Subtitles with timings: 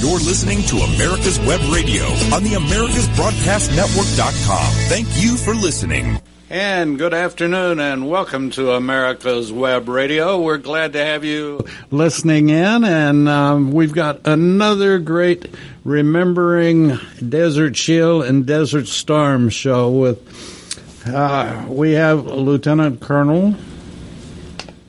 [0.00, 4.72] You're listening to America's Web Radio on the AmericasBroadcastNetwork.com.
[4.88, 6.20] Thank you for listening.
[6.48, 10.40] And good afternoon, and welcome to America's Web Radio.
[10.40, 16.96] We're glad to have you listening in, and um, we've got another great Remembering
[17.28, 21.08] Desert Shield and Desert Storm show with.
[21.08, 23.56] Uh, we have Lieutenant Colonel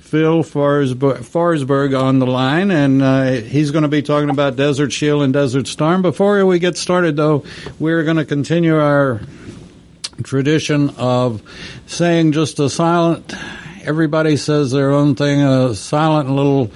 [0.10, 5.22] Phil Forsberg, on the line, and uh, he's going to be talking about Desert Shield
[5.22, 6.02] and Desert Storm.
[6.02, 7.44] Before we get started, though,
[7.78, 9.22] we're going to continue our
[10.24, 11.44] tradition of
[11.86, 13.36] saying just a silent,
[13.84, 16.72] everybody says their own thing, a silent little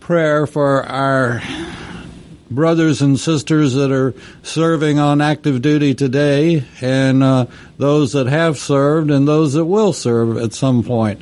[0.00, 1.40] prayer for our
[2.50, 7.46] brothers and sisters that are serving on active duty today, and uh,
[7.78, 11.20] those that have served, and those that will serve at some point.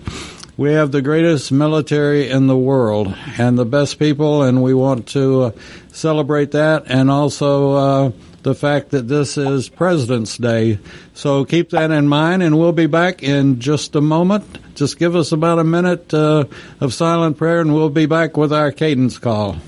[0.58, 5.06] We have the greatest military in the world and the best people, and we want
[5.10, 5.50] to uh,
[5.92, 8.12] celebrate that and also uh,
[8.42, 10.80] the fact that this is President's Day.
[11.14, 14.74] So keep that in mind, and we'll be back in just a moment.
[14.74, 16.46] Just give us about a minute uh,
[16.80, 19.58] of silent prayer, and we'll be back with our cadence call.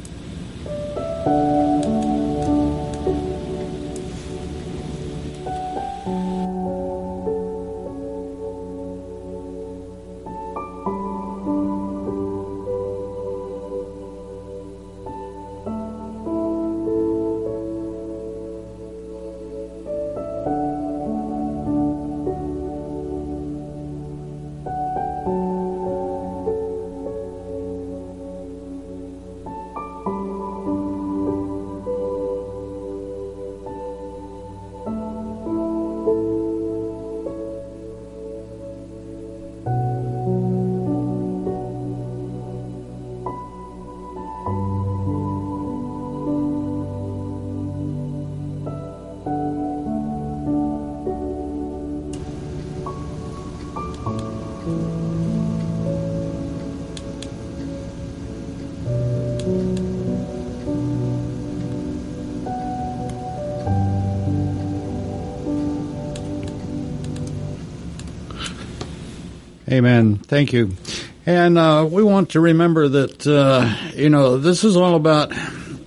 [69.71, 70.17] Amen.
[70.17, 70.77] Thank you.
[71.25, 75.33] And uh, we want to remember that, uh, you know, this is all about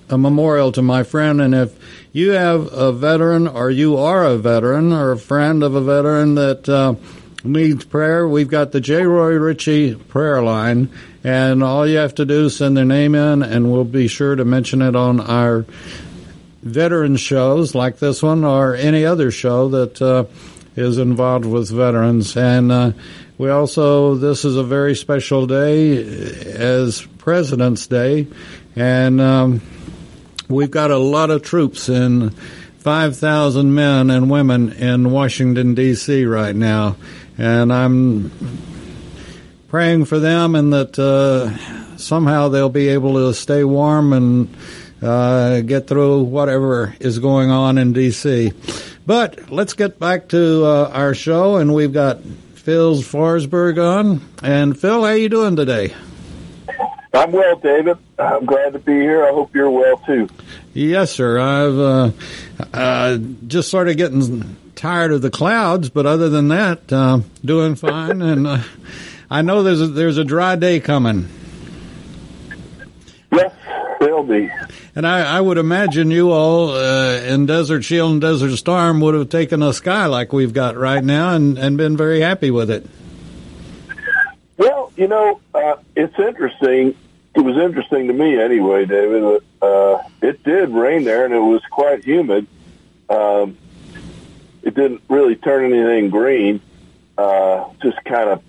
[0.10, 1.42] a memorial to my friend.
[1.42, 1.78] And if
[2.14, 6.36] you have a veteran or you are a veteran or a friend of a veteran
[6.36, 6.96] that uh,
[7.44, 9.04] needs prayer, we've got the J.
[9.04, 10.90] Roy Ritchie prayer line.
[11.26, 14.36] And all you have to do is send their name in, and we'll be sure
[14.36, 15.66] to mention it on our
[16.62, 20.24] veteran shows like this one or any other show that uh,
[20.76, 22.36] is involved with veterans.
[22.38, 22.92] And uh,
[23.38, 25.98] we also, this is a very special day
[26.54, 28.28] as President's Day,
[28.76, 29.62] and um,
[30.48, 32.30] we've got a lot of troops in
[32.84, 36.26] 5,000 men and women in Washington, D.C.
[36.26, 36.98] right now.
[37.38, 38.32] And I'm
[39.70, 44.56] praying for them and that uh, somehow they'll be able to stay warm and
[45.02, 48.52] uh, get through whatever is going on in D.C.
[49.06, 52.20] But let's get back to uh, our show, and we've got
[52.64, 54.22] Phil Forsberg on.
[54.42, 55.94] And Phil, how you doing today?
[57.14, 57.98] I'm well, David.
[58.18, 59.26] I'm glad to be here.
[59.26, 60.30] I hope you're well too.
[60.74, 61.40] Yes, sir.
[61.40, 62.12] I've uh,
[62.74, 67.76] uh, just sort of getting tired of the clouds, but other than that, uh, doing
[67.76, 68.22] fine.
[68.22, 68.64] and uh,
[69.30, 71.28] I know there's a, there's a dry day coming.
[73.34, 73.54] Yes,
[74.00, 74.50] there'll be.
[74.96, 79.16] And I, I would imagine you all uh, in Desert Shield and Desert Storm would
[79.16, 82.70] have taken a sky like we've got right now and, and been very happy with
[82.70, 82.86] it.
[84.58, 86.96] Well, you know, uh, it's interesting.
[87.36, 89.44] It was interesting to me anyway, David.
[89.60, 92.46] Uh, it did rain there, and it was quite humid.
[93.10, 93.58] Um,
[94.62, 96.62] it didn't really turn anything green.
[97.18, 98.44] Uh, just kind of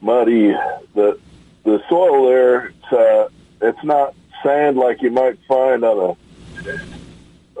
[0.00, 0.54] muddy.
[0.94, 1.18] The
[1.64, 3.28] the soil there, it's, uh,
[3.60, 6.16] it's not sand like you might find on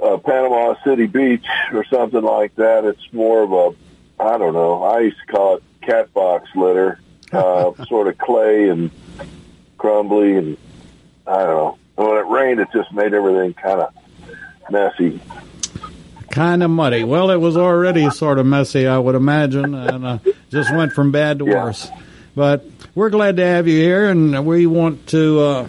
[0.06, 2.84] a Panama City beach or something like that.
[2.84, 4.82] It's more of a, I don't know.
[4.82, 7.00] I used to call it cat box litter,
[7.32, 8.90] uh, sort of clay and
[9.76, 10.56] crumbly, and
[11.26, 11.78] I don't know.
[11.96, 13.94] when it rained, it just made everything kind of
[14.70, 15.20] messy.
[16.30, 17.04] Kind of muddy.
[17.04, 20.18] Well, it was already sort of messy, I would imagine, and uh,
[20.50, 21.64] just went from bad to Yeah.
[21.64, 21.88] worse.
[22.36, 22.64] But
[22.94, 25.66] we're glad to have you here, and we want to uh,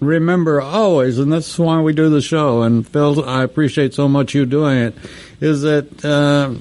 [0.00, 2.62] remember always, and that's why we do the show.
[2.62, 4.94] And Phil, I appreciate so much you doing it.
[5.40, 6.54] Is that uh,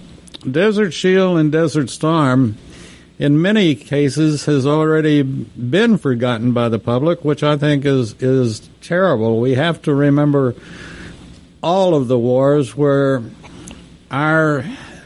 [0.49, 2.57] Desert Shield and Desert Storm
[3.19, 8.69] in many cases has already been forgotten by the public, which I think is is
[8.81, 9.39] terrible.
[9.39, 10.55] We have to remember
[11.63, 13.23] all of the wars where
[14.11, 14.63] our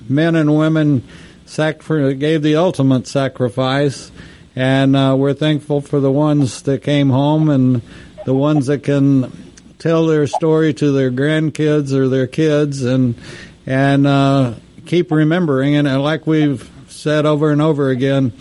[0.09, 1.03] men and women
[1.47, 4.11] gave the ultimate sacrifice,
[4.55, 7.81] and uh, we're thankful for the ones that came home and
[8.25, 9.31] the ones that can
[9.79, 13.15] tell their story to their grandkids or their kids, and
[13.65, 14.53] and uh,
[14.85, 15.75] keep remembering.
[15.75, 18.33] And like we've said over and over again,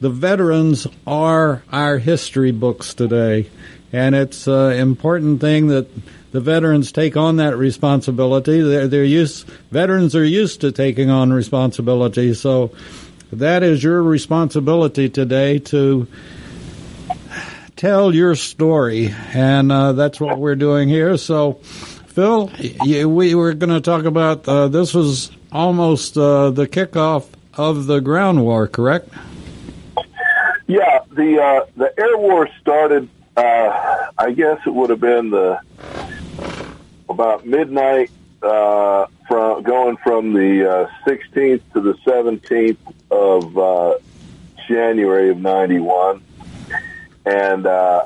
[0.00, 3.50] the veterans are our history books today,
[3.92, 5.88] and it's an important thing that
[6.32, 8.60] the veterans take on that responsibility.
[8.60, 12.72] They're, they're used, veterans are used to taking on responsibility, so
[13.32, 16.06] that is your responsibility today to
[17.76, 21.16] tell your story, and uh, that's what we're doing here.
[21.16, 21.54] So,
[22.08, 22.50] Phil,
[22.84, 28.00] we were going to talk about uh, this was almost uh, the kickoff of the
[28.00, 29.10] ground war, correct?
[30.66, 33.08] Yeah, the uh, the air war started.
[33.36, 35.60] Uh, I guess it would have been the
[37.08, 38.10] about midnight
[38.42, 42.78] uh, from going from the 16th to the 17th
[43.10, 44.00] of
[44.66, 46.22] January of '91
[47.26, 48.04] and uh,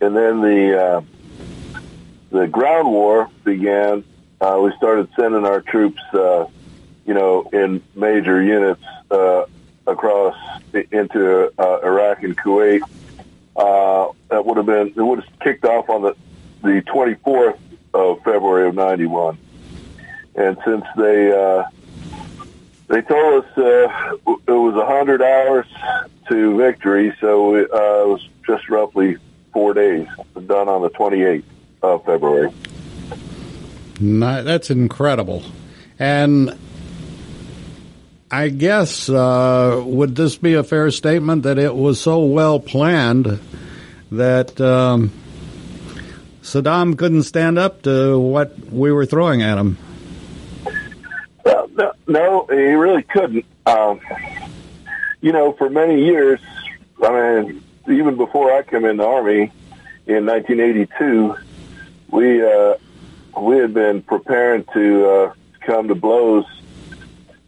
[0.00, 1.00] and then the uh,
[2.30, 4.02] the ground war began.
[4.40, 6.46] Uh, we started sending our troops, uh,
[7.06, 9.44] you know, in major units uh,
[9.86, 10.36] across
[10.90, 12.82] into uh, Iraq and Kuwait.
[13.54, 16.16] Uh, that would have been it would have kicked off on the
[16.62, 17.58] the 24th
[17.94, 19.38] of February of '91,
[20.34, 21.64] and since they uh,
[22.88, 25.66] they told us uh, it was 100 hours
[26.28, 29.16] to victory, so it, uh, it was just roughly
[29.52, 30.06] four days,
[30.46, 31.42] done on the 28th
[31.82, 32.52] of February.
[33.98, 35.42] that's incredible.
[35.98, 36.56] And
[38.30, 43.40] I guess, uh, would this be a fair statement that it was so well planned
[44.12, 45.10] that um,
[46.42, 49.78] Saddam couldn't stand up to what we were throwing at him?
[51.76, 53.44] No, no, he really couldn't.
[53.66, 54.00] Um,
[55.20, 56.40] you know, for many years,
[57.02, 59.52] I mean, even before I came in the army
[60.06, 61.36] in 1982,
[62.10, 62.74] we uh,
[63.38, 66.46] we had been preparing to uh, come to blows,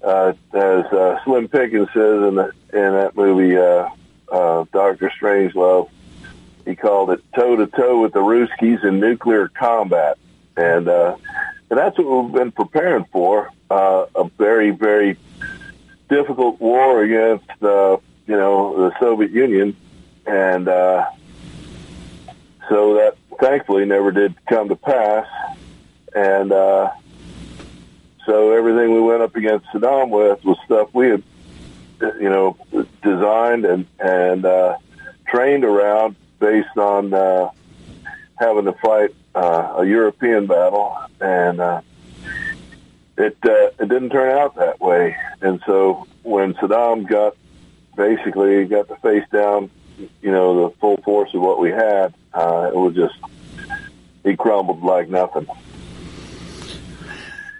[0.02, 3.88] uh, as uh, Slim Pickens says in the in that movie uh,
[4.30, 5.88] uh, Doctor Strangelove.
[6.66, 10.18] He called it toe to toe with the Ruskies in nuclear combat,
[10.54, 11.16] and uh,
[11.70, 13.50] and that's what we've been preparing for.
[13.70, 15.16] Uh, a very very
[16.08, 19.76] difficult war against uh, you know the Soviet Union
[20.28, 21.06] and uh,
[22.68, 25.26] so that thankfully never did come to pass.
[26.14, 26.90] And uh,
[28.26, 31.22] so everything we went up against Saddam with was stuff we had,
[32.00, 32.56] you know,
[33.02, 34.76] designed and and uh,
[35.26, 37.50] trained around based on uh,
[38.36, 41.80] having to fight uh, a European battle, and uh,
[43.18, 45.16] it uh, it didn't turn out that way.
[45.40, 47.36] And so when Saddam got
[47.96, 49.70] basically got the face down
[50.22, 53.14] you know, the full force of what we had, uh, it was just,
[54.22, 55.46] he crumbled like nothing.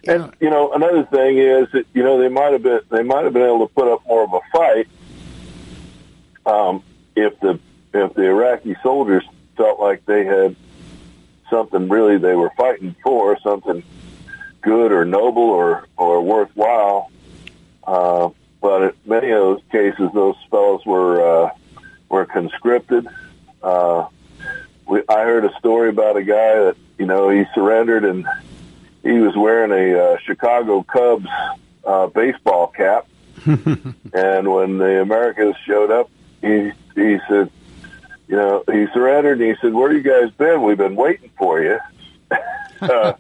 [0.07, 3.25] And you know, another thing is that you know they might have been they might
[3.25, 4.89] have been able to put up more of a fight
[6.47, 6.83] um,
[7.15, 7.61] if the
[7.93, 9.25] if the Iraqi soldiers
[9.57, 10.57] felt like they had
[11.51, 13.83] something really they were fighting for, something
[14.61, 17.11] good or noble or or worthwhile.
[17.87, 21.51] Uh, but in many of those cases, those fellows were uh,
[22.09, 23.07] were conscripted.
[23.63, 24.07] Uh,
[24.87, 28.27] we, I heard a story about a guy that you know he surrendered and
[29.03, 31.29] he was wearing a uh, Chicago Cubs
[31.85, 33.07] uh, baseball cap.
[33.47, 36.11] and when the Americans showed up,
[36.41, 37.51] he he said,
[38.27, 40.63] you know, he surrendered and he said, "Where you guys been?
[40.63, 41.79] We've been waiting for you."
[42.81, 43.13] uh,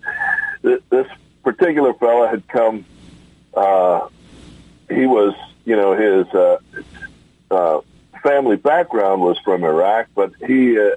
[0.62, 1.06] this
[1.52, 2.84] particular fella had come.
[3.54, 4.06] Uh,
[4.90, 6.58] he was, you know, his uh,
[7.50, 7.80] uh,
[8.22, 10.90] family background was from Iraq, but he, uh,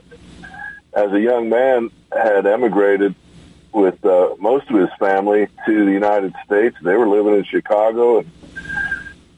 [0.94, 3.16] as a young man, had emigrated
[3.72, 6.76] with uh, most of his family to the United States.
[6.82, 8.30] They were living in Chicago, and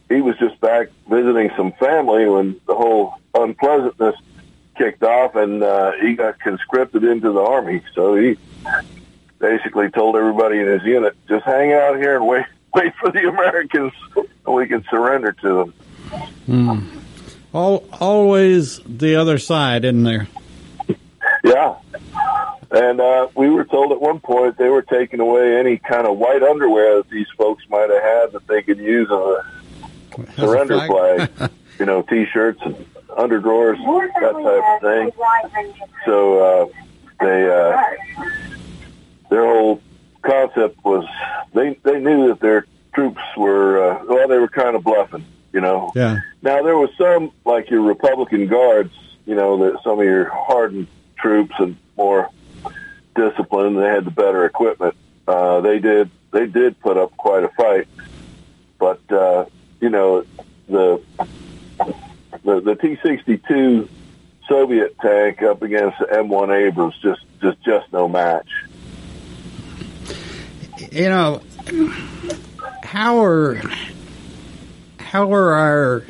[0.09, 4.15] he was just back visiting some family when the whole unpleasantness
[4.75, 7.83] kicked off, and uh, he got conscripted into the army.
[7.93, 8.35] So he
[9.43, 13.27] basically told everybody in his unit, "Just hang out here and wait, wait for the
[13.27, 15.73] Americans, and we can surrender to them."
[16.47, 16.87] Mm.
[17.53, 20.27] All, always the other side, isn't there?
[21.43, 21.75] Yeah.
[22.71, 26.17] And uh, we were told at one point they were taking away any kind of
[26.17, 29.45] white underwear that these folks might have had that they could use on
[30.17, 31.29] a surrender flag.
[31.79, 32.75] you know, t-shirts and
[33.09, 33.77] underdrawers,
[34.19, 35.73] that type of thing.
[36.05, 36.65] So uh,
[37.19, 37.83] they uh,
[39.33, 39.81] their whole
[40.21, 41.05] concept was
[41.53, 45.59] they they knew that their troops were uh, well they were kind of bluffing, you
[45.59, 45.91] know.
[45.95, 46.19] Yeah.
[46.43, 48.93] Now there was some like your Republican guards,
[49.25, 50.87] you know, that some of your hardened
[51.17, 52.29] troops and more
[53.15, 53.79] disciplined.
[53.79, 54.95] They had the better equipment.
[55.27, 57.87] Uh, they did they did put up quite a fight,
[58.77, 59.45] but uh,
[59.81, 60.25] you know
[60.69, 61.01] the
[62.43, 63.89] the, the T sixty two
[64.47, 68.49] Soviet tank up against the M one Abrams just just just no match.
[70.93, 71.41] You know,
[72.83, 73.59] how are
[74.99, 76.03] how are our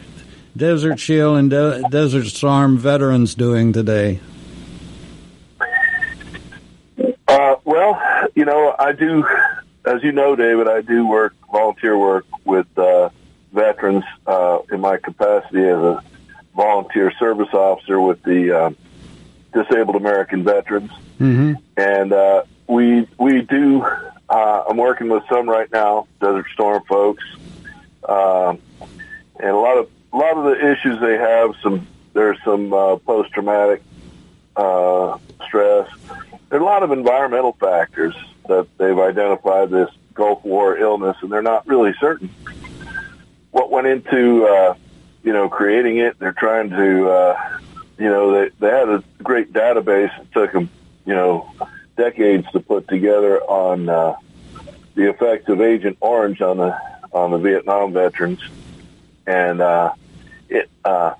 [0.57, 4.19] Desert Shield and De- Desert Storm veterans doing today?
[7.25, 7.97] Uh, well,
[8.35, 9.25] you know, I do,
[9.85, 13.07] as you know, David, I do work volunteer work with uh,
[13.53, 16.03] veterans uh, in my capacity as a
[16.57, 18.71] volunteer service officer with the uh,
[19.53, 21.53] Disabled American Veterans, Mm-hmm.
[21.77, 23.85] and uh, we we do.
[24.33, 27.23] Uh, I'm working with some right now, Desert Storm folks,
[28.09, 28.59] um,
[29.39, 31.51] and a lot of a lot of the issues they have.
[31.61, 33.83] Some there's some uh, post traumatic
[34.55, 35.87] uh, stress.
[36.49, 38.15] There are a lot of environmental factors
[38.47, 42.31] that they've identified this Gulf War illness, and they're not really certain
[43.51, 44.73] what went into uh,
[45.23, 46.17] you know creating it.
[46.17, 47.59] They're trying to uh,
[47.99, 50.09] you know they they had a great database.
[50.19, 50.71] It took them
[51.05, 51.51] you know
[51.95, 54.15] decades to put together on uh,
[54.95, 56.77] the effects of Agent Orange on the
[57.11, 58.41] on the Vietnam veterans,
[59.25, 59.93] and uh,
[60.49, 60.69] it.
[60.83, 61.13] Uh,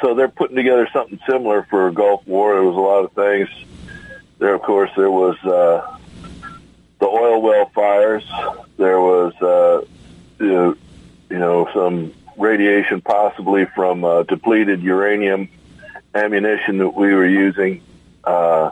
[0.00, 2.54] so they're putting together something similar for Gulf War.
[2.54, 3.48] There was a lot of things.
[4.38, 5.98] There, of course, there was uh,
[6.98, 8.24] the oil well fires.
[8.76, 9.84] There was, uh,
[10.38, 10.76] you
[11.30, 15.48] know, some radiation possibly from uh, depleted uranium
[16.14, 17.82] ammunition that we were using.
[18.24, 18.70] Uh,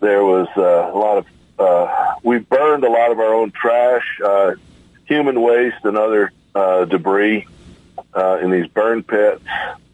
[0.00, 1.26] there was uh, a lot of.
[1.58, 4.52] Uh, we burned a lot of our own trash, uh,
[5.06, 7.46] human waste, and other uh, debris
[8.14, 9.44] uh, in these burn pits.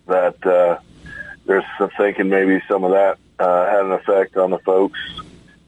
[0.07, 0.79] That uh,
[1.47, 4.99] there's some thinking maybe some of that uh, had an effect on the folks.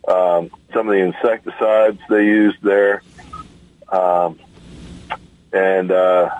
[0.06, 3.02] Um, some of the insecticides they used there,
[3.90, 4.38] um,
[5.52, 6.30] and uh,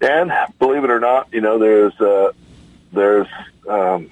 [0.00, 2.32] and believe it or not, you know, there's uh,
[2.92, 3.28] there's
[3.68, 4.10] um,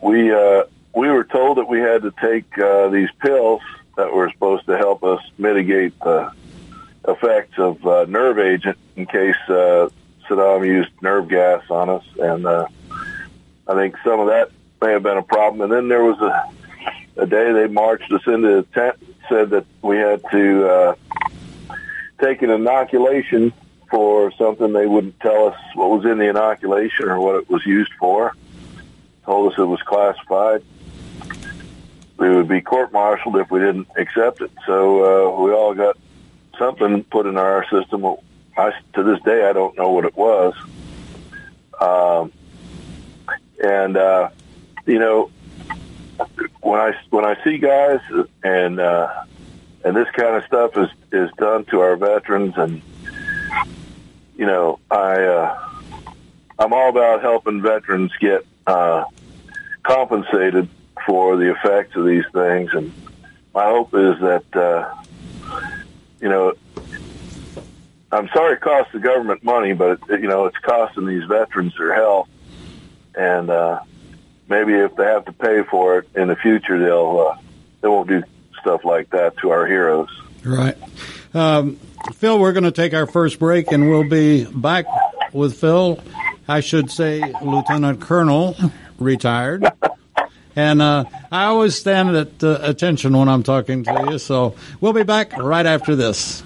[0.00, 3.62] we uh, we were told that we had to take uh, these pills
[3.96, 6.32] that were supposed to help us mitigate the
[7.08, 9.88] effects of uh, nerve agent in case uh,
[10.28, 12.66] Saddam used nerve gas on us, and uh,
[13.66, 15.62] I think some of that may have been a problem.
[15.62, 16.52] And then there was a
[17.16, 18.96] a day they marched us into the tent,
[19.28, 20.94] said that we had to uh,
[22.20, 23.52] take an inoculation
[23.90, 27.64] for something they wouldn't tell us what was in the inoculation or what it was
[27.66, 28.32] used for.
[29.24, 30.64] Told us it was classified.
[32.22, 34.52] We would be court-martialed if we didn't accept it.
[34.64, 35.96] So uh, we all got
[36.56, 38.06] something put in our system.
[38.56, 40.54] I, to this day, I don't know what it was.
[41.80, 42.30] Um,
[43.60, 44.28] and uh,
[44.86, 45.32] you know,
[46.60, 47.98] when I when I see guys
[48.44, 49.24] and uh,
[49.84, 52.82] and this kind of stuff is is done to our veterans, and
[54.36, 55.68] you know, I uh,
[56.56, 59.06] I'm all about helping veterans get uh,
[59.82, 60.68] compensated
[61.06, 62.92] for the effects of these things, and
[63.54, 64.94] my hope is that uh,
[66.20, 66.54] you know.
[68.14, 71.74] I'm sorry it costs the government money, but it, you know it's costing these veterans
[71.78, 72.28] their health,
[73.14, 73.80] and uh,
[74.48, 77.38] maybe if they have to pay for it in the future, they'll uh,
[77.80, 78.22] they won't do
[78.60, 80.08] stuff like that to our heroes.
[80.44, 80.76] Right.
[81.34, 81.76] Um,
[82.14, 84.86] Phil, we're going to take our first break, and we'll be back
[85.32, 85.98] with Phil.
[86.48, 88.56] I should say, Lieutenant Colonel,
[88.98, 89.64] retired.
[90.54, 94.92] And uh, I always stand at uh, attention when I'm talking to you, so we'll
[94.92, 96.42] be back right after this.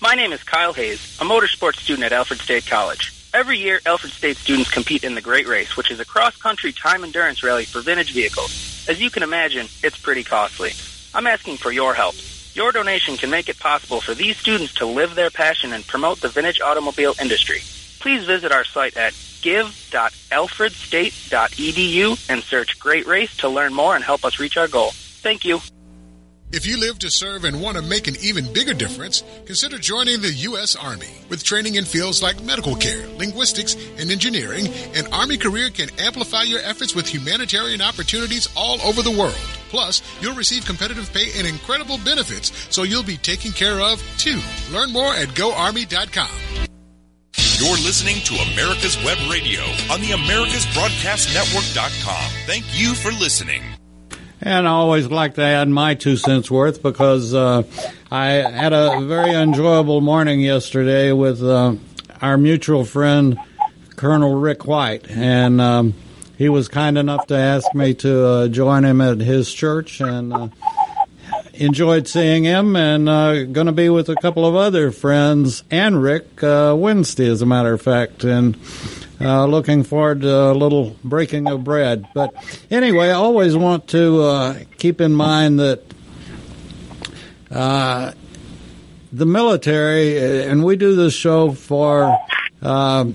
[0.00, 3.12] My name is Kyle Hayes, a motorsports student at Alfred State College.
[3.34, 7.04] Every year, Alfred State students compete in the Great Race, which is a cross-country time
[7.04, 8.86] endurance rally for vintage vehicles.
[8.88, 10.72] As you can imagine, it's pretty costly.
[11.14, 12.14] I'm asking for your help.
[12.54, 16.20] Your donation can make it possible for these students to live their passion and promote
[16.20, 17.60] the vintage automobile industry.
[18.00, 24.24] Please visit our site at give.alfredstate.edu and search Great Race to learn more and help
[24.24, 24.90] us reach our goal.
[24.92, 25.60] Thank you.
[26.50, 30.22] If you live to serve and want to make an even bigger difference, consider joining
[30.22, 30.76] the U.S.
[30.76, 31.10] Army.
[31.28, 36.44] With training in fields like medical care, linguistics, and engineering, an Army career can amplify
[36.44, 39.34] your efforts with humanitarian opportunities all over the world.
[39.68, 44.40] Plus, you'll receive competitive pay and incredible benefits, so you'll be taken care of too.
[44.72, 46.57] Learn more at goarmy.com.
[47.58, 52.30] You're listening to America's Web Radio on the AmericasBroadcastNetwork.com.
[52.46, 53.64] Thank you for listening.
[54.40, 57.64] And I always like to add my two cents worth because uh,
[58.12, 61.74] I had a very enjoyable morning yesterday with uh,
[62.22, 63.36] our mutual friend,
[63.96, 65.10] Colonel Rick White.
[65.10, 65.94] And um,
[66.36, 70.32] he was kind enough to ask me to uh, join him at his church and
[70.32, 70.46] uh,
[71.58, 76.02] enjoyed seeing him and uh, going to be with a couple of other friends and
[76.02, 78.24] Rick uh, Wednesday, as a matter of fact.
[78.24, 78.56] And
[79.20, 82.06] uh, looking forward to a little breaking of bread.
[82.14, 82.32] But
[82.70, 85.82] anyway, I always want to uh, keep in mind that
[87.50, 88.12] uh,
[89.12, 92.16] the military, and we do this show for
[92.62, 93.06] uh,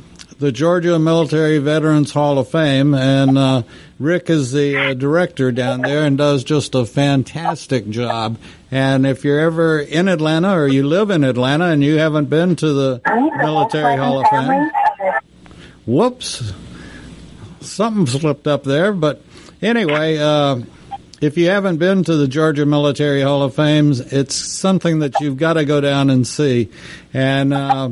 [0.43, 3.63] the Georgia Military Veterans Hall of Fame, and uh,
[3.97, 8.37] Rick is the uh, director down there and does just a fantastic job.
[8.69, 12.57] And if you're ever in Atlanta or you live in Atlanta and you haven't been
[12.57, 13.01] to the
[13.37, 14.69] Military Hall of Fame,
[15.85, 16.51] whoops,
[17.61, 18.91] something slipped up there.
[18.91, 19.21] But
[19.61, 20.59] anyway, uh,
[21.21, 25.37] if you haven't been to the Georgia Military Hall of Fame, it's something that you've
[25.37, 26.69] got to go down and see.
[27.13, 27.91] And uh,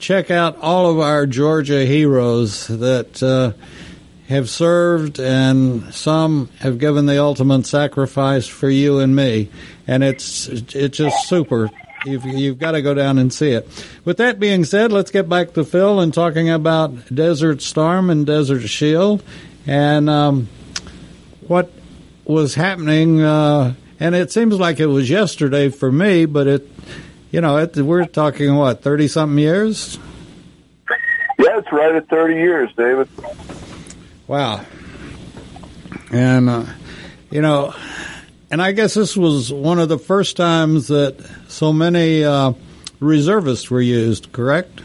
[0.00, 3.52] check out all of our Georgia heroes that uh,
[4.28, 9.50] have served, and some have given the ultimate sacrifice for you and me.
[9.86, 11.70] And it's it's just super.
[12.06, 13.68] You've, you've got to go down and see it.
[14.06, 18.24] With that being said, let's get back to Phil and talking about Desert Storm and
[18.24, 19.22] Desert Shield
[19.66, 20.48] and um,
[21.46, 21.70] what
[22.24, 23.20] was happening.
[23.20, 26.70] Uh, and it seems like it was yesterday for me, but it,
[27.30, 29.98] you know, it, we're talking what thirty something years.
[31.40, 33.08] Yeah, it's right at 30 years, David.
[34.26, 34.62] Wow.
[36.12, 36.66] And, uh,
[37.30, 37.74] you know,
[38.50, 41.16] and I guess this was one of the first times that
[41.48, 42.52] so many uh,
[42.98, 44.82] reservists were used, correct?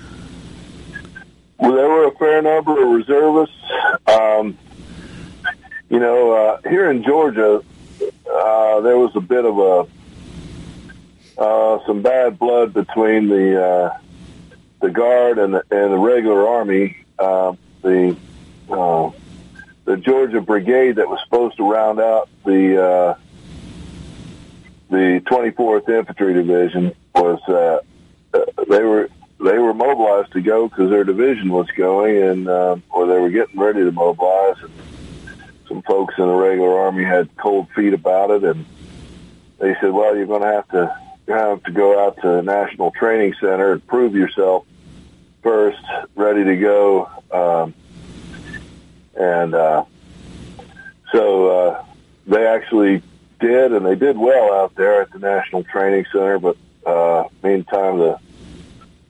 [1.59, 3.55] Well, there were a fair number of reservists.
[4.07, 4.57] Um,
[5.89, 7.61] you know, uh, here in Georgia,
[8.31, 9.87] uh, there was a bit of a
[11.37, 13.97] uh, some bad blood between the uh,
[14.81, 16.97] the guard and the, and the regular army.
[17.17, 18.15] Uh, the
[18.69, 19.11] uh,
[19.85, 23.15] the Georgia Brigade that was supposed to round out the uh,
[24.89, 27.79] the 24th Infantry Division was uh,
[28.33, 32.75] uh, they were they were mobilized to go because their division was going and uh,
[32.89, 34.71] or they were getting ready to mobilize and
[35.67, 38.65] some folks in the regular army had cold feet about it and
[39.59, 42.91] they said well you're going to have to have to go out to the National
[42.91, 44.65] Training Center and prove yourself
[45.41, 45.83] first
[46.15, 47.73] ready to go um,
[49.15, 49.85] and uh,
[51.11, 51.85] so uh,
[52.27, 53.01] they actually
[53.39, 56.39] did, and they did well out there at the National Training Center.
[56.39, 58.19] But uh, meantime, the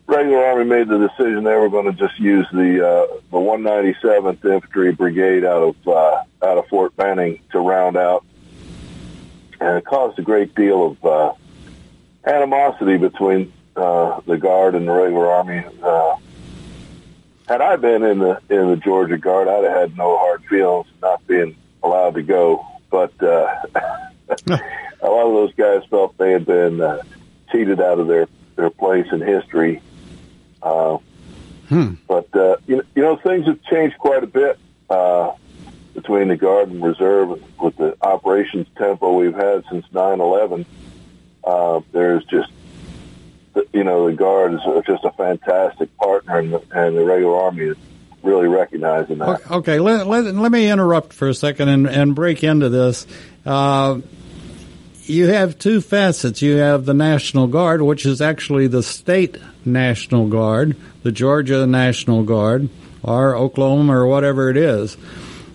[0.08, 4.45] regular Army made the decision they were going to just use the uh, the 197th
[4.45, 8.23] Infantry Brigade out of uh, out of Fort Benning to round out,
[9.60, 11.34] and it caused a great deal of uh,
[12.25, 15.63] animosity between uh, the Guard and the regular Army.
[15.81, 16.15] Uh,
[17.47, 20.88] had I been in the in the Georgia Guard, I'd have had no hard feelings
[21.01, 22.65] not being allowed to go.
[22.89, 23.55] But uh,
[24.47, 27.01] a lot of those guys felt they had been uh,
[27.51, 29.81] cheated out of their their place in history.
[30.61, 30.97] Uh,
[31.69, 31.93] Hmm.
[32.07, 35.31] but uh, you know, you know, things have changed quite a bit uh,
[35.95, 40.65] between the Guard and Reserve with the operations tempo we've had since 9/11.
[41.45, 42.51] Uh, there's just,
[43.71, 47.65] you know, the Guard is just a fantastic partner, and the, and the regular Army
[47.65, 47.77] is
[48.23, 49.51] really recognizing that.
[49.51, 53.05] Okay, let, let, let me interrupt for a second and, and break into this.
[53.45, 53.99] Uh,
[55.03, 56.41] you have two facets.
[56.41, 62.23] You have the National Guard, which is actually the state National Guard, the Georgia National
[62.23, 62.69] Guard,
[63.03, 64.97] or Oklahoma, or whatever it is.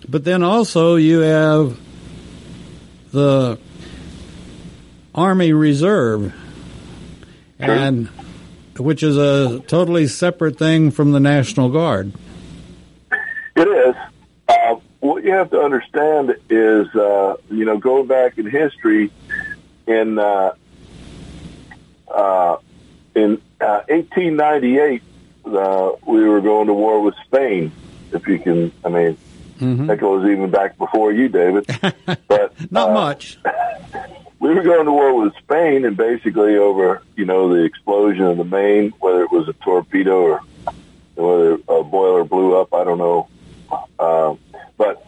[0.09, 1.79] But then also you have
[3.11, 3.59] the
[5.20, 6.33] Army Reserve,
[7.59, 8.09] and
[8.78, 12.12] which is a totally separate thing from the National Guard.
[13.54, 13.94] It is.
[14.48, 19.11] Uh, what you have to understand is, uh, you know, going back in history,
[19.87, 20.52] in uh,
[22.09, 22.56] uh,
[23.14, 25.02] in uh, 1898,
[25.44, 27.72] uh, we were going to war with Spain.
[28.12, 29.18] If you can, I mean,
[29.61, 29.87] Mhm.
[29.88, 31.66] that goes even back before you, David.
[32.28, 33.38] But Not uh, much.
[34.40, 38.38] we were going to war with Spain, and basically over you know the explosion of
[38.38, 40.40] the Maine, whether it was a torpedo or
[41.14, 43.29] whether a boiler blew up, I don't know.
[43.98, 44.35] Uh,
[44.79, 45.07] but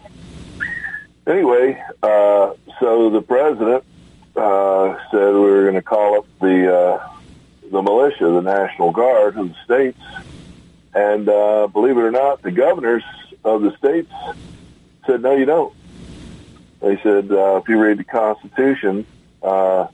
[1.26, 3.84] anyway, uh, so the president
[4.36, 7.08] uh, said we were going to call up the uh,
[7.70, 10.00] the militia, the National Guard of the states,
[10.94, 13.04] and uh, believe it or not, the governors
[13.44, 14.12] of the states
[15.06, 15.74] said, "No, you don't."
[16.80, 19.06] They said, uh, "If you read the Constitution,
[19.42, 19.88] uh,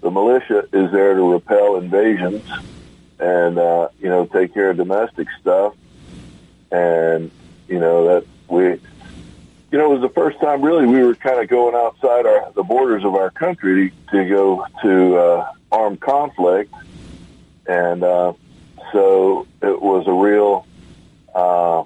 [0.00, 2.42] the militia is there to repel invasions
[3.18, 5.74] and uh, you know take care of domestic stuff,
[6.70, 7.30] and
[7.68, 8.80] you know that we."
[9.70, 12.52] You know, it was the first time really we were kind of going outside our
[12.52, 16.72] the borders of our country to, go to uh, armed conflict,
[17.66, 18.34] and uh,
[18.92, 20.64] so it was a real
[21.34, 21.82] uh,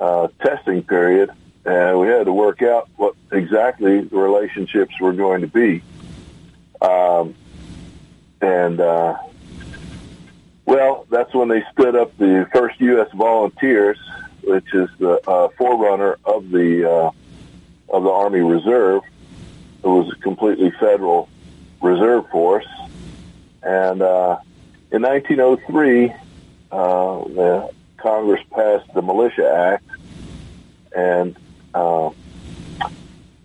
[0.00, 1.30] uh, testing period,
[1.64, 5.82] and we had to work out what exactly the relationships were going to be.
[6.80, 7.34] Um,
[8.40, 9.16] and uh,
[10.64, 13.08] well, that's when they stood up the first U.S.
[13.14, 13.98] Volunteers,
[14.42, 17.10] which is the uh, forerunner of the uh,
[17.88, 19.02] of the Army Reserve.
[19.84, 21.28] It was a completely federal
[21.80, 22.66] reserve force,
[23.62, 24.38] and uh,
[24.90, 26.14] in 1903, uh,
[26.70, 29.84] the Congress passed the Militia Act,
[30.94, 31.36] and
[31.74, 32.10] uh,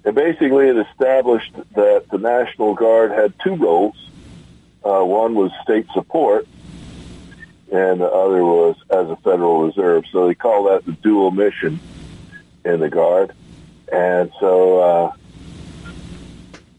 [0.08, 3.96] and basically it established that the National Guard had two roles.
[4.84, 6.48] Uh, one was state support,
[7.72, 10.06] and the other was as a Federal Reserve.
[10.12, 11.82] So they call that the dual mission
[12.64, 13.34] in the Guard.
[13.92, 15.14] And so, uh,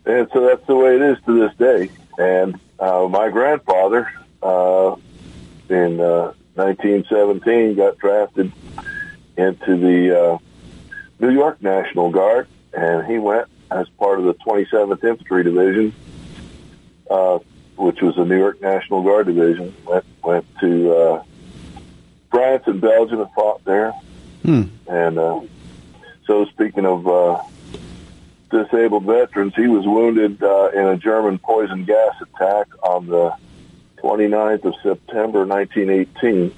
[0.06, 1.90] and so that's the way it is to this day.
[2.18, 4.10] And uh, my grandfather,
[4.42, 4.96] uh,
[5.68, 8.52] in uh, 1917, got drafted
[9.36, 10.38] into the uh,
[11.20, 15.92] New York National Guard, and he went as part of the 27th Infantry Division,
[17.10, 17.38] uh,
[17.76, 19.74] which was the New York National Guard Division.
[19.84, 21.22] Went went to uh,
[22.30, 23.92] France and Belgium and fought there.
[24.42, 24.62] Hmm.
[24.86, 25.40] And uh,
[26.26, 27.42] so, speaking of uh,
[28.50, 33.34] disabled veterans, he was wounded uh, in a German poison gas attack on the
[33.98, 36.54] 29th of September, 1918,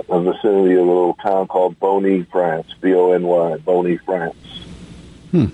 [0.00, 2.66] uh, the vicinity of a little town called Bony, France.
[2.80, 4.36] B O N Y, Bony, France.
[5.30, 5.46] Hmm.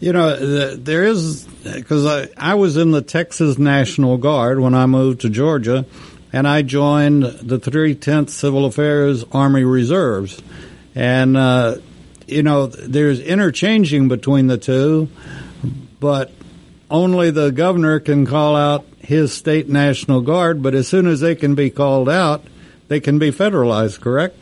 [0.00, 4.86] You know, there is because I, I was in the Texas National Guard when I
[4.86, 5.86] moved to Georgia,
[6.32, 10.42] and I joined the 310th Civil Affairs Army Reserves,
[10.96, 11.76] and uh,
[12.26, 15.08] you know, there's interchanging between the two,
[16.00, 16.32] but
[16.90, 20.62] only the governor can call out his state National Guard.
[20.62, 22.44] But as soon as they can be called out,
[22.92, 24.00] they can be federalized.
[24.02, 24.36] Correct?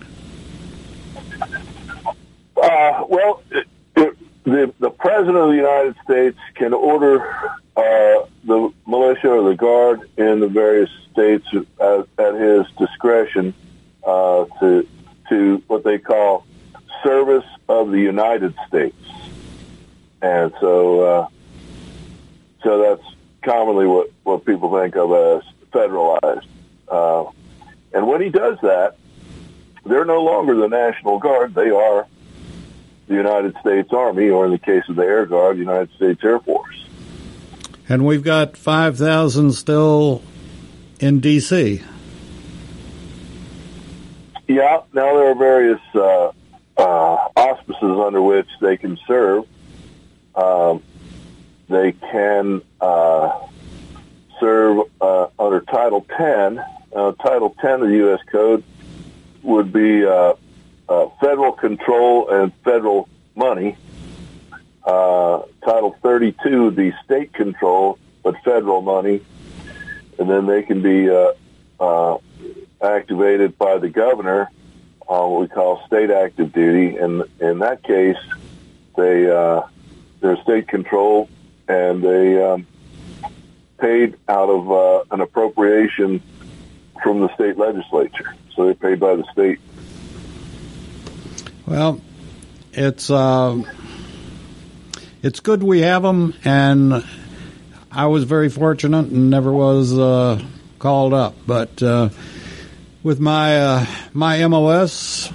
[2.61, 7.25] Uh, well, it, it, the the president of the United States can order
[7.77, 11.47] uh, the militia or the guard in the various states
[11.81, 13.55] at, at his discretion
[14.05, 14.87] uh, to
[15.29, 16.45] to what they call
[17.05, 18.97] service of the United States,
[20.21, 21.29] and so uh,
[22.65, 26.47] so that's commonly what what people think of as federalized.
[27.93, 28.97] And when he does that,
[29.85, 32.07] they're no longer the National Guard; they are
[33.09, 36.23] the United States Army, or in the case of the Air Guard, the United States
[36.23, 36.85] Air Force.
[37.89, 40.23] And we've got five thousand still
[41.01, 41.83] in D.C.
[44.47, 46.33] Yeah, now there are various uh,
[46.77, 49.45] uh, auspices under which they can serve.
[50.35, 50.83] Um,
[51.69, 53.39] they can uh,
[54.41, 56.65] serve uh, under Title 10.
[56.95, 58.21] Uh, Title 10 of the U.S.
[58.31, 58.65] Code
[59.43, 60.35] would be uh,
[60.89, 63.77] uh, federal control and federal money.
[64.85, 69.23] Uh, Title 32 would be state control but federal money.
[70.19, 71.33] And then they can be uh,
[71.79, 72.19] uh,
[72.83, 74.51] activated by the governor
[75.07, 76.97] on what we call state active duty.
[76.97, 78.19] And in that case,
[78.97, 79.25] they
[80.21, 81.31] they're state control
[81.67, 82.67] and they um,
[83.79, 86.21] paid out of an appropriation
[87.03, 88.35] from the state legislature.
[88.55, 89.59] So they're paid by the state.
[91.67, 92.01] Well,
[92.73, 93.63] it's uh,
[95.23, 97.05] it's good we have them, and
[97.93, 100.43] I was very fortunate and never was uh,
[100.79, 101.35] called up.
[101.47, 102.11] But uh,
[103.03, 105.33] with my uh, my MOS,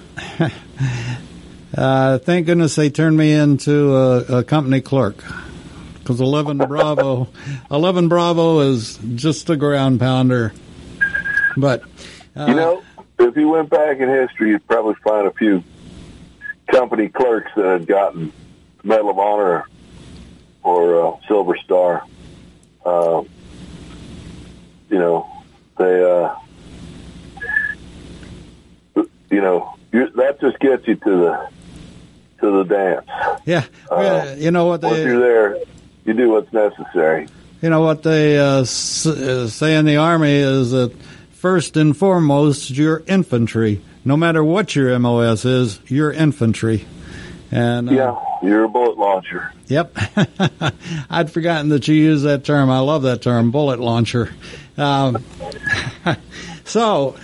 [1.77, 5.23] uh, thank goodness they turned me into a, a company clerk
[5.99, 7.27] because 11 Bravo,
[7.71, 10.53] 11 Bravo is just a ground pounder.
[11.57, 11.83] But
[12.35, 12.83] uh, You know,
[13.19, 15.63] if you went back in history, you'd probably find a few
[16.67, 18.31] company clerks that had gotten
[18.83, 19.65] Medal of Honor
[20.63, 22.03] or uh, Silver Star.
[22.85, 23.23] Uh,
[24.89, 25.27] you know,
[25.77, 26.35] they, uh,
[29.29, 31.49] you know, that just gets you to the
[32.41, 33.39] to the dance.
[33.45, 34.87] Yeah, uh, you know what they.
[34.87, 35.57] Once you're there,
[36.05, 37.27] you do what's necessary.
[37.61, 40.93] You know what they uh, uh, say in the army is that
[41.45, 43.79] first and foremost, you're infantry.
[44.03, 46.87] No matter what your MOS is, you're infantry.
[47.51, 49.53] And uh, yeah, you're a bullet launcher.
[49.67, 49.95] Yep,
[51.11, 52.71] I'd forgotten that you used that term.
[52.71, 54.33] I love that term, bullet launcher.
[54.75, 55.23] Um,
[56.63, 57.15] so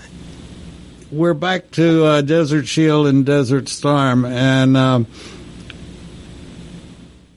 [1.11, 5.07] we're back to uh, Desert Shield and Desert Storm, and um,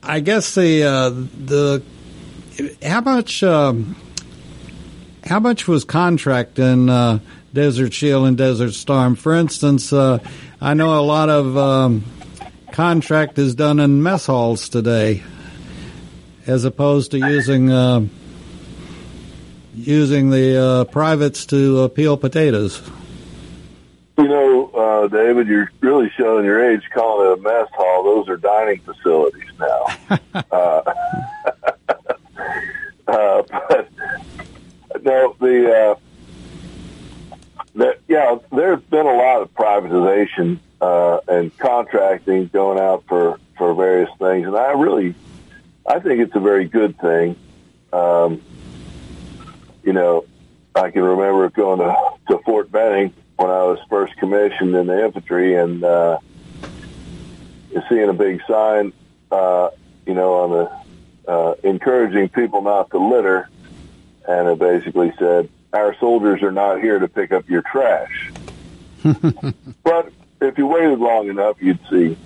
[0.03, 1.81] I guess the uh, the
[2.83, 3.95] how much um,
[5.25, 7.19] how much was contract in uh,
[7.53, 9.15] Desert Shield and Desert Storm?
[9.15, 10.19] For instance, uh,
[10.61, 12.03] I know a lot of um,
[12.71, 15.23] contract is done in mess halls today,
[16.45, 18.05] as opposed to using uh,
[19.73, 22.81] using the uh, privates to peel potatoes.
[24.17, 28.03] You know, uh, David, you're really showing your age calling it a mess hall.
[28.03, 29.85] Those are dining facilities now.
[30.51, 30.53] uh,
[33.07, 33.89] uh, but
[35.05, 35.95] no, the, uh,
[37.75, 43.73] the yeah, there's been a lot of privatization uh, and contracting going out for for
[43.73, 45.15] various things, and I really,
[45.87, 47.37] I think it's a very good thing.
[47.93, 48.41] Um,
[49.83, 50.25] you know,
[50.73, 51.95] I can remember going to,
[52.29, 56.17] to Fort Benning when I was first commissioned in the infantry, and uh,
[57.87, 58.91] seeing a big sign,
[59.31, 59.69] uh,
[60.05, 63.49] you know, on the uh, encouraging people not to litter,
[64.27, 68.31] and it basically said, "Our soldiers are not here to pick up your trash."
[69.83, 70.11] but
[70.41, 72.17] if you waited long enough, you'd see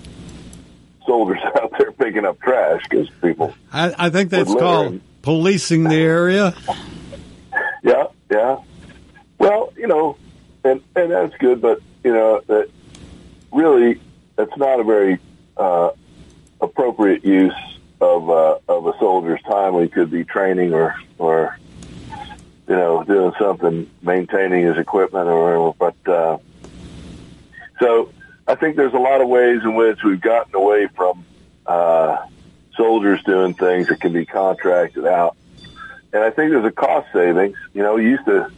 [1.05, 3.53] soldiers out there picking up trash because people.
[3.71, 6.55] I, I think that's called policing the area.
[7.81, 8.57] Yeah, yeah.
[9.37, 10.17] Well, you know,
[10.65, 12.69] and and that's good, but you know that
[13.53, 14.01] really
[14.35, 15.17] that's not a very
[15.55, 15.91] uh,
[16.59, 17.55] appropriate use
[18.01, 19.75] of uh, of a soldier's time.
[19.75, 21.57] We could be training or or
[22.69, 25.93] you know doing something, maintaining his equipment or whatever.
[26.05, 26.37] But uh,
[27.79, 28.11] so
[28.47, 31.25] I think there's a lot of ways in which we've gotten away from
[31.65, 32.17] uh,
[32.75, 35.35] soldiers doing things that can be contracted out,
[36.13, 37.57] and I think there's a cost savings.
[37.73, 38.49] You know, used to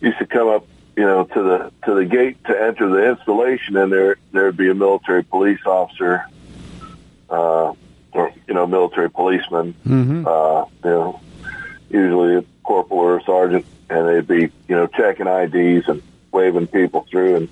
[0.00, 0.66] used to come up
[0.96, 4.68] you know, to the to the gate to enter the installation, and there there'd be
[4.68, 6.26] a military police officer,
[7.30, 7.72] uh,
[8.12, 10.26] or you know, military policeman, mm-hmm.
[10.26, 11.20] uh, you know,
[11.88, 17.36] usually corporal or sergeant, and they'd be you know checking IDs and waving people through,
[17.36, 17.48] and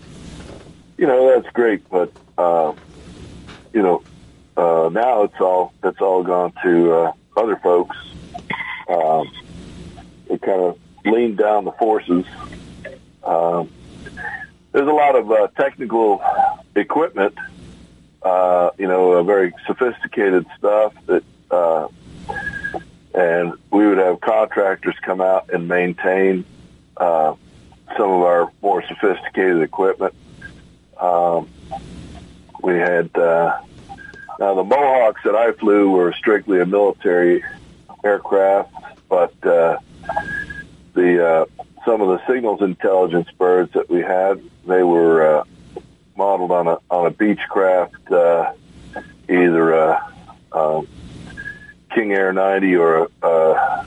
[0.97, 2.73] you know that's great, but uh,
[3.73, 4.03] you know,
[4.57, 7.97] uh, now it's all it's all gone to uh, other folks.
[8.89, 9.31] Um,
[10.31, 12.25] it kind of leaned down the forces
[13.29, 13.69] um,
[14.73, 16.23] there's a lot of uh, technical
[16.75, 17.35] equipment,
[18.23, 21.89] uh, you know, very sophisticated stuff that, uh,
[23.15, 26.45] and we would have contractors come out and maintain
[26.97, 27.35] uh,
[27.97, 30.15] some of our more sophisticated equipment.
[31.01, 31.49] Um,
[32.63, 33.61] we had uh,
[34.39, 37.45] now the Mohawks that I flew were strictly a military
[38.05, 38.73] aircraft,
[39.09, 39.79] but uh,
[40.95, 41.45] the uh,
[41.85, 45.45] some of the signals intelligence birds that we had, they were uh,
[46.17, 48.53] modeled on a on a Beechcraft, uh,
[49.29, 50.13] either a,
[50.53, 50.87] um,
[51.95, 53.87] King Air 90 or a, a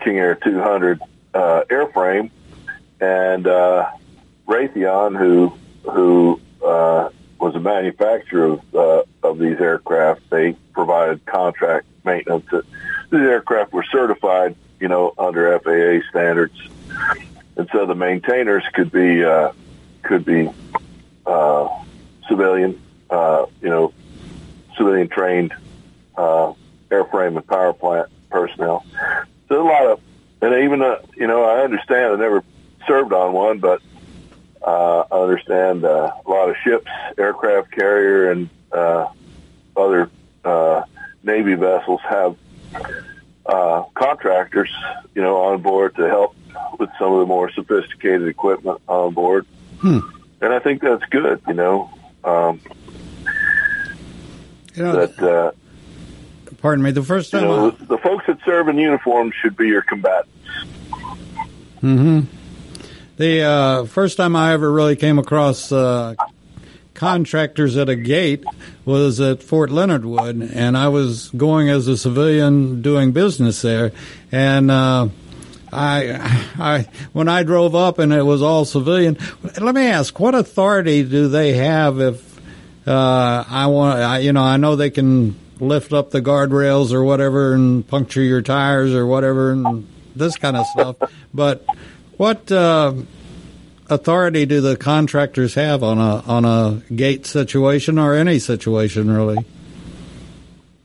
[0.00, 1.00] King Air 200
[1.32, 2.30] uh, airframe,
[3.00, 3.90] and uh,
[4.46, 5.52] Raytheon, who
[5.90, 12.46] who uh, was a manufacturer of uh, of these aircraft, they provided contract maintenance.
[13.10, 16.60] These aircraft were certified, you know, under FAA standards
[17.60, 19.52] and so the maintainers could be uh,
[20.02, 20.48] could be
[21.26, 21.68] uh,
[22.26, 23.92] civilian, uh, you know,
[24.76, 25.52] civilian trained
[26.16, 26.54] uh,
[26.90, 28.84] airframe and power plant personnel.
[29.48, 30.00] So a lot of,
[30.42, 32.44] and even uh, you know, I understand I never
[32.86, 33.80] served on one, but
[34.62, 39.08] uh, I understand uh, a lot of ships, aircraft carrier, and uh,
[39.76, 40.10] other
[40.44, 40.82] uh,
[41.22, 42.36] Navy vessels have
[43.46, 44.70] uh, contractors,
[45.14, 46.36] you know, on board to help
[46.78, 49.46] with some of the more sophisticated equipment on board.
[49.80, 50.00] Hmm.
[50.40, 51.90] And I think that's good, you know.
[52.24, 52.60] Um,
[54.74, 55.52] you know that, uh,
[56.60, 57.42] pardon me, the first time.
[57.42, 60.30] You know, the, the folks that serve in uniform should be your combatants.
[61.80, 62.20] hmm
[63.16, 66.14] The uh, first time I ever really came across uh,
[66.94, 68.44] contractors at a gate
[68.84, 73.92] was at Fort Leonard Wood, and I was going as a civilian doing business there,
[74.30, 74.70] and.
[74.70, 75.08] Uh,
[75.72, 76.16] I,
[76.58, 79.16] I, when I drove up and it was all civilian.
[79.60, 82.40] Let me ask, what authority do they have if
[82.88, 84.00] uh, I want?
[84.00, 88.22] I, you know, I know they can lift up the guardrails or whatever and puncture
[88.22, 90.96] your tires or whatever and this kind of stuff.
[91.32, 91.64] But
[92.16, 92.94] what uh,
[93.88, 99.44] authority do the contractors have on a on a gate situation or any situation really?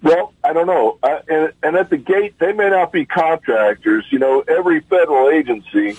[0.01, 0.99] Well, I don't know.
[1.01, 4.05] I, and, and at the gate, they may not be contractors.
[4.11, 5.97] You know, every federal agency,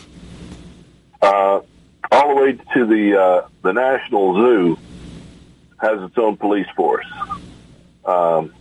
[1.20, 1.60] uh,
[2.12, 4.78] all the way to the uh, the National Zoo,
[5.78, 7.06] has its own police force.
[8.04, 8.54] Um,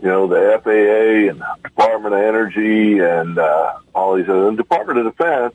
[0.00, 4.50] you know, the FAA and Department of Energy and uh, all these other.
[4.50, 5.54] The Department of Defense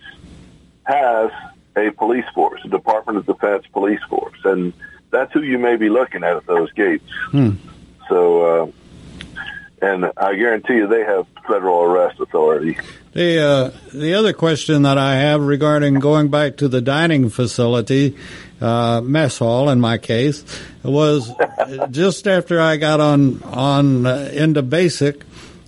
[0.83, 1.31] has
[1.75, 4.73] a police force, a Department of Defense police force, and
[5.11, 7.09] that's who you may be looking at at those gates.
[7.31, 7.51] Hmm.
[8.09, 8.71] So, uh,
[9.81, 12.77] and I guarantee you, they have federal arrest authority.
[13.13, 18.17] The uh, the other question that I have regarding going back to the dining facility,
[18.63, 20.43] uh, mess hall in my case,
[20.83, 21.31] was
[21.91, 25.23] just after I got on on uh, into basic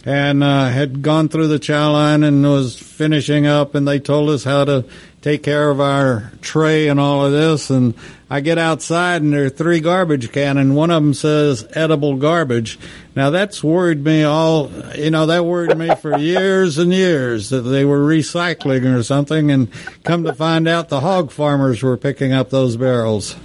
[0.06, 4.30] and uh, had gone through the chow line and was finishing up, and they told
[4.30, 4.86] us how to
[5.22, 7.72] take care of our tray and all of this.
[7.72, 7.96] And
[8.30, 12.16] I get outside, and there are three garbage cans, and one of them says edible
[12.16, 12.80] garbage.
[13.16, 14.72] Now that's worried me all.
[14.96, 19.52] You know that worried me for years and years that they were recycling or something,
[19.52, 19.70] and
[20.04, 23.36] come to find out the hog farmers were picking up those barrels.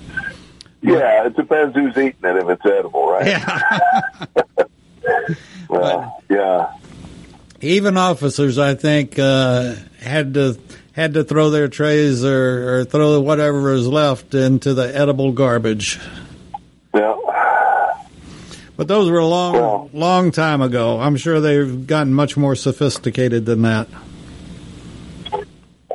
[0.82, 3.26] Yeah, it depends who's eating it if it's edible, right?
[3.26, 3.78] Yeah.
[5.68, 6.72] well, yeah.
[7.60, 10.58] Even officers, I think, uh, had to
[11.00, 15.98] had to throw their trays or, or throw whatever was left into the edible garbage.
[16.94, 17.16] Yeah.
[18.76, 21.00] But those were a long, Well- long time ago.
[21.00, 23.88] I'm sure they've gotten much more sophisticated than that.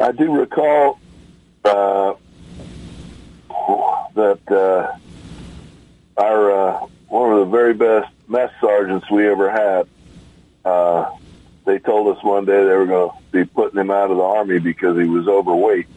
[0.02, 1.00] I do recall
[1.64, 2.14] uh,
[4.16, 4.98] that uh,
[6.18, 9.88] our uh, one of the very best mess sergeants we ever had.
[11.66, 14.24] They told us one day they were going to be putting him out of the
[14.24, 15.88] army because he was overweight.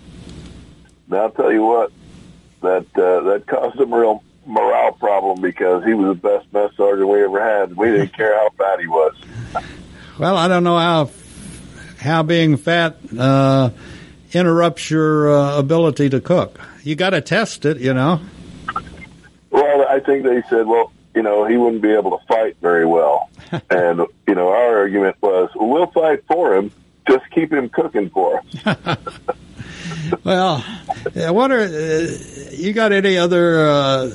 [1.08, 1.92] Now I'll tell you what,
[2.62, 6.70] that uh, that caused him a real morale problem because he was the best mess
[6.76, 7.76] sergeant we ever had.
[7.76, 9.14] We didn't care how fat he was.
[10.18, 11.10] Well, I don't know how
[12.00, 13.70] how being fat uh,
[14.32, 16.58] interrupts your uh, ability to cook.
[16.82, 18.20] You got to test it, you know.
[19.50, 22.86] Well, I think they said, well, you know, he wouldn't be able to fight very
[22.86, 23.28] well.
[23.70, 26.70] and, you know, our argument was, well, we'll fight for him.
[27.08, 28.98] Just keep him cooking for us.
[30.24, 30.64] Well,
[31.16, 34.10] I wonder, uh, you got any other uh,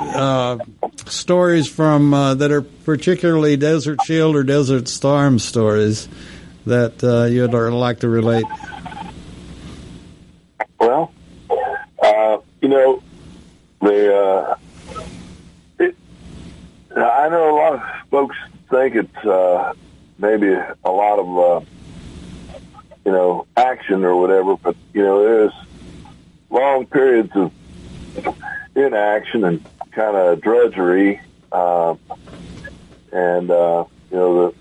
[0.00, 0.58] uh,
[1.06, 6.08] stories from uh, that are particularly Desert Shield or Desert Storm stories
[6.66, 8.44] that uh, you'd like to relate?
[10.78, 11.12] Well,
[12.02, 13.02] uh, you know,
[13.80, 14.69] the uh, it,
[16.96, 18.36] I know a lot of folks
[18.68, 19.72] think it's uh,
[20.18, 21.60] maybe a lot of uh,
[23.04, 25.52] you know action or whatever, but you know there's
[26.50, 27.52] long periods of
[28.74, 31.20] inaction and kind of drudgery,
[31.52, 31.94] uh,
[33.12, 34.54] and uh, you know the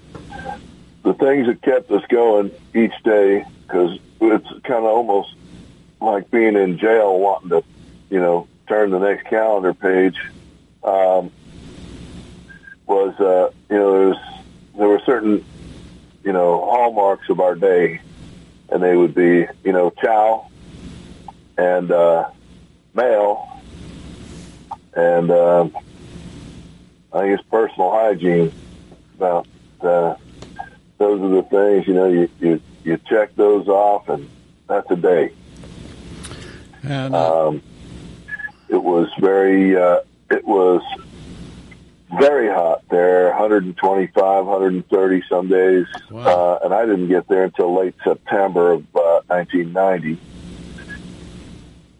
[1.04, 5.34] the things that kept us going each day because it's kind of almost
[6.02, 7.64] like being in jail wanting to,
[8.10, 10.20] you know, turn the next calendar page,
[10.84, 11.32] um,
[12.90, 14.18] was, uh, you know, there was,
[14.78, 15.46] there were certain,
[16.24, 18.02] you know, hallmarks of our day,
[18.70, 20.48] and they would be, you know, chow
[21.58, 22.30] and, uh,
[22.94, 23.48] mail
[24.96, 25.76] and, um,
[27.14, 28.52] I it's personal hygiene
[29.18, 29.48] about,
[29.82, 30.16] uh,
[30.98, 34.28] those are the things, you know, you, you, you check those off and
[34.68, 35.32] that's a day.
[36.84, 37.62] And uh, Um,
[38.68, 40.00] it was very, uh,
[40.30, 40.82] it was
[42.18, 45.86] very hot there, 125, 130 some days.
[46.10, 46.22] Wow.
[46.22, 50.20] Uh, and I didn't get there until late September of uh, 1990.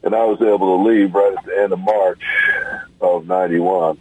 [0.02, 2.24] And I was able to leave right at the end of March
[3.02, 3.98] of 91.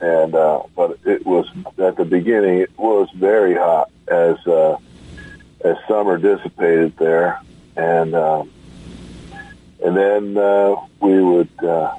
[0.00, 4.76] And, uh, but it was at the beginning, it was very hot as, uh,
[5.64, 7.40] as summer dissipated there.
[7.76, 8.50] And, um,
[9.84, 11.96] and then uh, we would uh,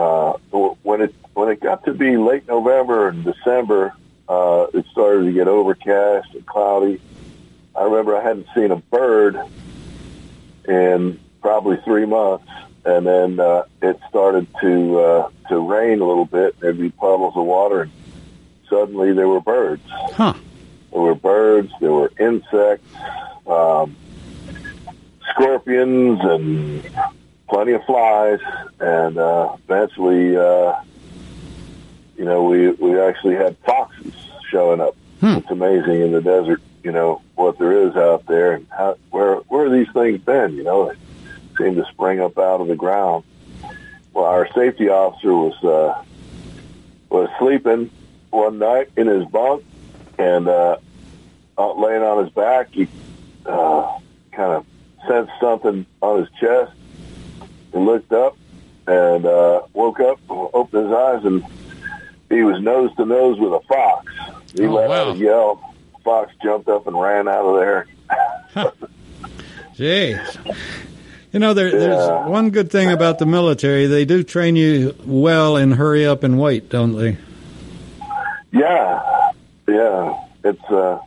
[0.00, 0.38] uh,
[0.82, 3.92] when it when it got to be late November and December,
[4.28, 7.00] uh, it started to get overcast and cloudy.
[7.74, 9.38] I remember I hadn't seen a bird
[10.66, 12.48] in probably three months,
[12.84, 16.58] and then uh, it started to uh, to rain a little bit.
[16.60, 17.92] There'd be puddles of water, and
[18.68, 19.82] suddenly there were birds.
[19.88, 20.34] Huh.
[20.92, 21.72] There were birds.
[21.80, 22.92] There were insects,
[23.46, 23.96] um,
[25.30, 26.84] scorpions, and
[27.50, 28.38] plenty of flies.
[28.78, 30.80] And uh, eventually, uh,
[32.16, 34.14] you know, we we actually had foxes
[34.48, 34.96] showing up.
[35.20, 35.36] Hmm.
[35.36, 39.36] It's amazing in the desert, you know, what there is out there and how where
[39.48, 40.54] where have these things been?
[40.54, 43.24] You know, they seem to spring up out of the ground.
[44.14, 46.02] Well, our safety officer was uh,
[47.10, 47.90] was sleeping
[48.30, 49.64] one night in his bunk
[50.18, 50.78] and uh,
[51.58, 52.68] laying on his back.
[52.72, 52.88] He
[53.44, 53.98] uh,
[54.32, 54.66] kind of
[55.06, 56.72] sensed something on his chest.
[57.72, 58.36] He looked up
[58.86, 61.44] and uh, woke up, opened his eyes, and
[62.28, 64.12] he was nose to nose with a fox.
[64.54, 65.10] He Oh, let wow.
[65.10, 65.74] out a yell.
[66.04, 67.86] Fox jumped up and ran out of there.
[69.76, 70.56] Jeez.
[71.32, 71.78] You know, there, Yeah.
[71.78, 73.86] there's one good thing about the military.
[73.86, 77.16] They do train you well in hurry up and wait, don't they?
[78.52, 79.30] Yeah,
[79.68, 80.18] yeah.
[80.42, 80.98] It's uh,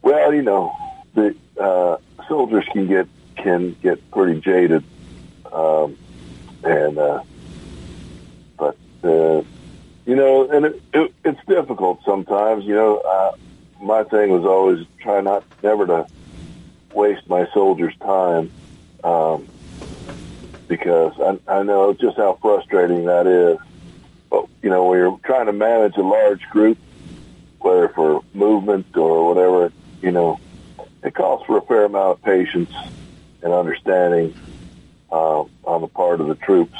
[0.00, 0.74] well, you know,
[1.14, 1.96] the uh,
[2.28, 3.06] soldiers can get
[3.36, 4.82] can get pretty jaded,
[5.58, 5.98] um,
[6.62, 7.22] and uh,
[8.58, 9.42] but uh,
[10.06, 12.64] you know, and it, it, it's difficult sometimes.
[12.64, 13.30] You know, uh,
[13.82, 16.06] my thing was always try not never to
[16.92, 18.50] waste my soldiers' time.
[19.04, 19.48] Um,
[20.68, 23.58] because I, I know just how frustrating that is
[24.30, 26.78] but you know, when you're trying to manage a large group,
[27.60, 30.38] whether for movement or whatever, you know,
[31.02, 32.70] it calls for a fair amount of patience
[33.42, 34.34] and understanding
[35.10, 36.76] uh, on the part of the troops.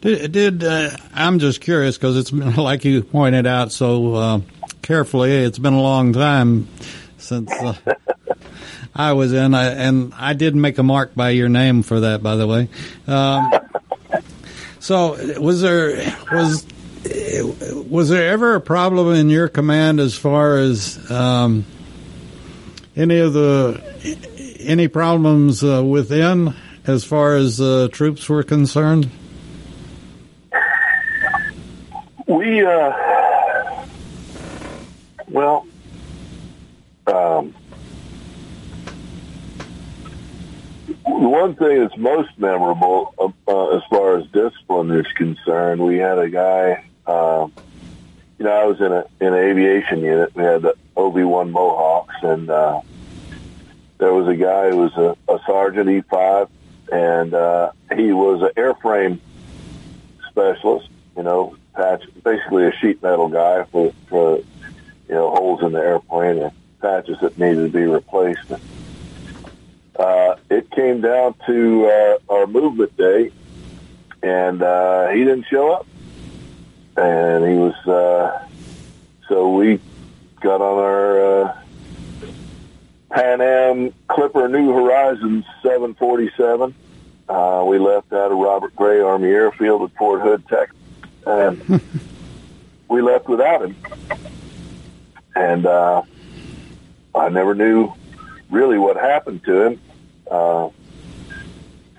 [0.00, 4.40] Did, did uh, I'm just curious because it's been like you pointed out so uh,
[4.82, 5.32] carefully.
[5.32, 6.68] It's been a long time
[7.18, 7.74] since uh,
[8.94, 12.22] I was in, I, and I did make a mark by your name for that,
[12.22, 12.68] by the way.
[13.06, 13.52] Um,
[14.78, 16.66] so, was there was
[17.88, 21.64] was there ever a problem in your command as far as um,
[22.96, 23.82] any of the
[24.60, 26.54] any problems uh, within
[26.86, 29.10] as far as uh, troops were concerned?
[32.26, 32.92] We, uh,
[35.28, 35.66] well,
[37.06, 37.54] um,
[40.86, 45.98] the one thing that's most memorable uh, uh, as far as discipline is concerned, we
[45.98, 46.84] had a guy.
[47.06, 47.48] Uh,
[48.38, 50.34] you know, I was in a in an aviation unit.
[50.34, 52.80] We had the OV one Mohawks, and uh,
[53.98, 56.48] there was a guy who was a, a sergeant E five,
[56.92, 59.18] and uh, he was an airframe
[60.30, 60.88] specialist.
[61.16, 65.80] You know, patch basically a sheet metal guy for for you know holes in the
[65.80, 68.52] airplane and patches that needed to be replaced.
[69.98, 73.32] Uh, it came down to uh, our movement day,
[74.22, 75.86] and uh, he didn't show up.
[76.98, 78.46] And he was, uh,
[79.28, 79.80] so we
[80.40, 81.60] got on our uh,
[83.16, 86.74] Pan Am Clipper New Horizons 747.
[87.26, 90.76] Uh, we left out of Robert Gray Army Airfield at Fort Hood, Texas,
[91.26, 91.80] and
[92.88, 93.76] we left without him.
[95.34, 96.02] And uh,
[97.14, 97.90] I never knew
[98.50, 99.80] really what happened to him.
[100.30, 100.68] Uh,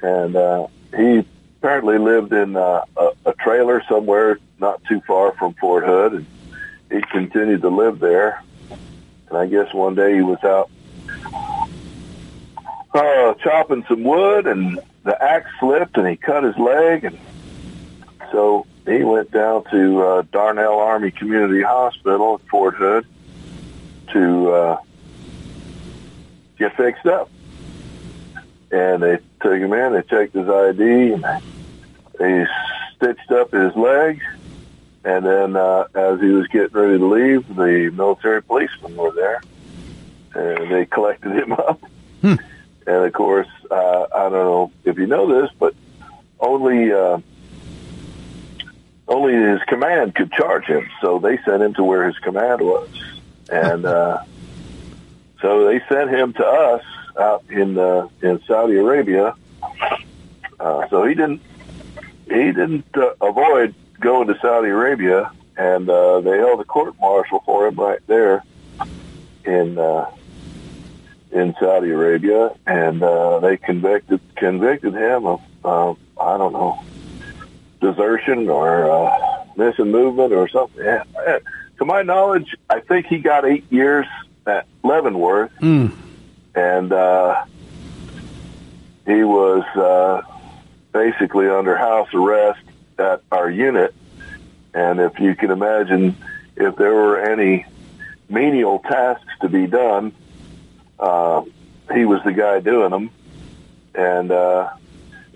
[0.04, 1.26] and uh, he
[1.58, 6.26] apparently lived in uh, a, a trailer somewhere not too far from Fort Hood, and
[6.92, 8.44] he continued to live there.
[9.30, 10.70] And I guess one day he was out
[12.98, 17.18] uh, chopping some wood, and the axe slipped, and he cut his leg, and
[18.32, 23.06] so he went down to uh, Darnall Army Community Hospital at Fort Hood
[24.14, 24.78] to uh,
[26.58, 27.30] get fixed up.
[28.72, 31.26] And they took him in, they checked his ID, and
[32.20, 32.48] they
[32.96, 34.22] stitched up his leg.
[35.04, 39.42] And then uh, as he was getting ready to leave, the military policemen were there.
[40.34, 41.82] And they collected him up.
[42.88, 45.76] And of course, uh, I don't know if you know this, but
[46.40, 47.20] only uh,
[49.10, 50.90] only his command could charge him.
[51.02, 52.90] So they sent him to where his command was,
[53.52, 54.24] and uh,
[55.42, 56.84] so they sent him to us
[57.20, 59.36] out in uh, in Saudi Arabia.
[60.58, 61.42] Uh, so he didn't
[62.26, 67.42] he didn't uh, avoid going to Saudi Arabia, and uh, they held a court martial
[67.46, 68.44] for him right there
[69.44, 70.10] in uh,
[71.38, 76.84] in Saudi Arabia, and uh, they convicted convicted him of uh, I don't know
[77.80, 80.84] desertion or uh, missing movement or something.
[80.84, 81.04] Yeah.
[81.78, 84.08] To my knowledge, I think he got eight years
[84.48, 85.92] at Leavenworth, Mm.
[86.56, 87.46] and uh,
[89.06, 90.22] he was uh,
[90.92, 92.62] basically under house arrest
[92.98, 93.94] at our unit.
[94.74, 96.16] And if you can imagine,
[96.56, 97.66] if there were any
[98.28, 100.14] menial tasks to be done,
[101.00, 101.44] uh,
[101.94, 103.10] he was the guy doing them.
[103.96, 104.70] And uh,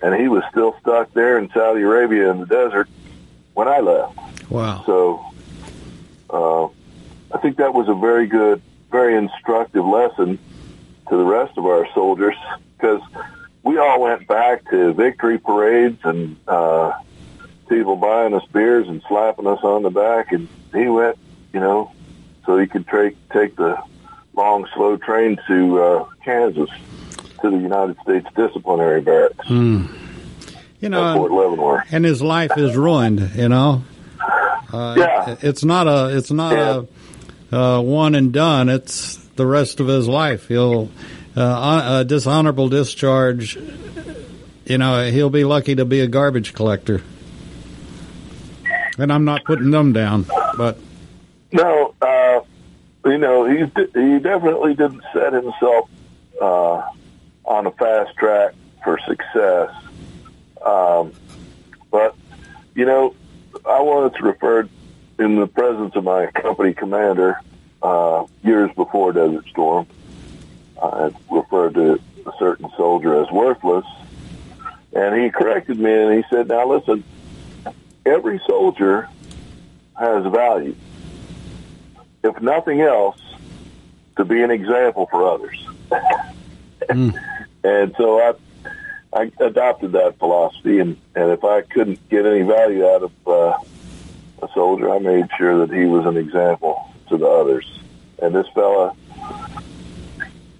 [0.02, 2.88] and he was still stuck there in Saudi Arabia in the desert
[3.54, 4.50] when I left.
[4.50, 4.82] Wow.
[4.84, 5.24] So
[6.30, 6.66] uh,
[7.34, 10.38] I think that was a very good, very instructive lesson
[11.08, 12.36] to the rest of our soldiers
[12.76, 13.00] because
[13.62, 16.92] we all went back to victory parades and uh,
[17.68, 21.16] people buying us beers and slapping us on the back, and he went,
[21.52, 21.92] you know,
[22.44, 23.80] so he could take take the
[24.34, 26.68] long, slow train to uh, Kansas
[27.42, 29.48] to the United States Disciplinary Barracks.
[29.48, 29.88] You
[30.82, 31.84] at know, Fort Leavenworth.
[31.92, 33.30] and his life is ruined.
[33.36, 33.82] You know,
[34.72, 35.36] uh, Yeah.
[35.42, 36.86] it's not a it's not a
[37.56, 38.68] uh, one and done.
[38.68, 40.48] It's the rest of his life.
[40.48, 40.90] He'll
[41.36, 43.56] uh, a dishonorable discharge.
[44.66, 47.02] You know, he'll be lucky to be a garbage collector.
[48.98, 50.26] And I'm not putting them down,
[50.56, 50.78] but
[51.50, 52.40] No, uh,
[53.04, 55.90] you know, he he definitely didn't set himself
[56.40, 56.82] uh,
[57.44, 59.70] on a fast track for success.
[60.64, 61.12] Um,
[61.90, 62.14] but
[62.74, 63.14] you know,
[63.66, 64.68] I wanted to refer
[65.18, 67.40] in the presence of my company commander
[67.82, 69.86] uh, years before Desert Storm.
[70.82, 73.86] I referred to a certain soldier as worthless,
[74.92, 77.02] and he corrected me and he said, "Now listen,
[78.06, 79.08] every soldier
[79.98, 80.76] has value."
[82.22, 83.20] If nothing else,
[84.16, 85.66] to be an example for others.
[87.64, 88.34] and so I,
[89.12, 93.58] I adopted that philosophy, and, and if I couldn't get any value out of uh,
[94.42, 97.66] a soldier, I made sure that he was an example to the others.
[98.20, 98.94] And this fella,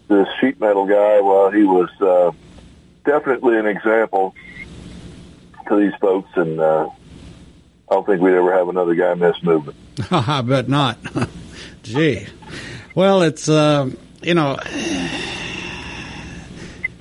[0.09, 2.33] this sheet metal guy, well, he was uh,
[3.05, 4.35] definitely an example
[5.69, 6.89] to these folks, and uh,
[7.91, 9.77] I don't think we'd ever have another guy miss movement.
[10.11, 10.99] I bet not.
[11.83, 12.27] Gee.
[12.95, 13.91] Well, it's, uh,
[14.23, 14.57] you know,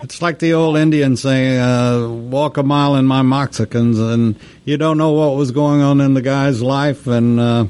[0.02, 4.78] it's like the old Indian saying, uh, walk a mile in my Mexicans, and you
[4.78, 7.66] don't know what was going on in the guy's life and uh,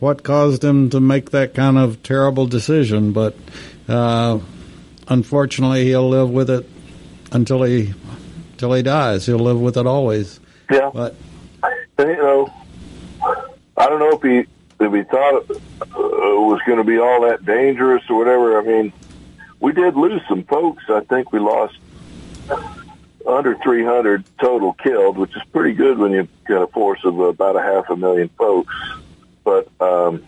[0.00, 3.12] what caused him to make that kind of terrible decision.
[3.12, 3.34] But
[3.88, 4.38] uh,
[5.08, 6.68] unfortunately, he'll live with it
[7.30, 7.94] until he,
[8.52, 9.24] until he dies.
[9.26, 10.40] He'll live with it always.
[10.70, 10.90] Yeah.
[10.92, 11.14] But
[11.98, 12.52] And, you know,
[13.76, 14.50] I don't know if he
[14.82, 18.58] if he thought it uh, was going to be all that dangerous or whatever.
[18.58, 18.92] I mean,
[19.60, 20.84] we did lose some folks.
[20.88, 21.76] I think we lost
[23.26, 27.56] under 300 total killed, which is pretty good when you've got a force of about
[27.56, 28.74] a half a million folks.
[29.44, 30.24] But um,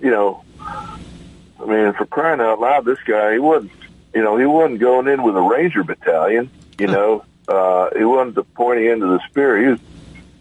[0.00, 3.72] you know, I mean, for crying out loud, this guy he wasn't.
[4.14, 6.48] You know, he wasn't going in with a ranger battalion.
[6.78, 9.60] You know, uh, he wasn't the pointing into the spear.
[9.60, 9.80] He was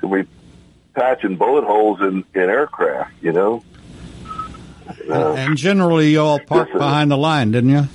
[0.04, 0.28] we
[0.94, 3.64] patching bullet holes in, in aircraft, you know.
[5.10, 7.88] Uh, and generally, you all parked behind the line, didn't you?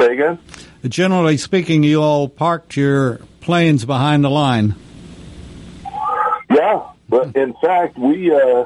[0.00, 0.38] say again?
[0.86, 4.74] Generally speaking, you all parked your planes behind the line.
[6.50, 8.64] Yeah, but in fact, we uh,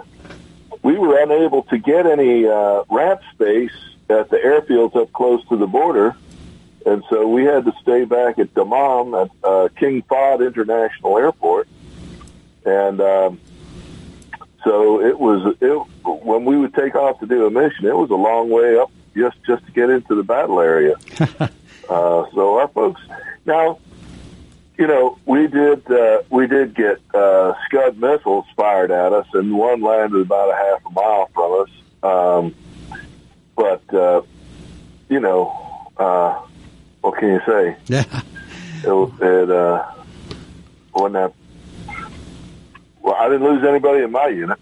[0.83, 3.73] we were unable to get any uh, ramp space
[4.09, 6.15] at the airfields up close to the border,
[6.87, 11.69] and so we had to stay back at Dammam at uh, King Fahd International Airport,
[12.65, 13.41] and um,
[14.65, 18.11] so it was it when we would take off to do a mission, it was
[18.11, 20.97] a long way up just just to get into the battle area.
[21.41, 21.49] uh,
[22.35, 23.01] so our folks
[23.47, 23.79] now
[24.77, 29.57] you know, we did uh, we did get uh, Scud missiles fired at us, and
[29.57, 31.71] one landed about a half a mile from us.
[32.03, 32.55] Um,
[33.55, 34.23] but uh,
[35.09, 36.41] you know, uh,
[37.03, 37.77] what can you say?
[37.87, 38.23] Yeah.
[38.83, 39.93] It, it uh,
[40.93, 41.33] wasn't that.
[43.05, 44.59] Well, I didn't lose anybody in my unit.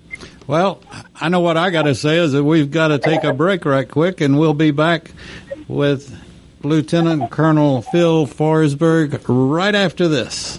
[0.49, 0.83] Well,
[1.21, 3.65] I know what I got to say is that we've got to take a break
[3.65, 5.13] right quick, and we'll be back
[5.69, 6.13] with
[6.65, 10.59] Lieutenant Colonel Phil Forsberg right after this.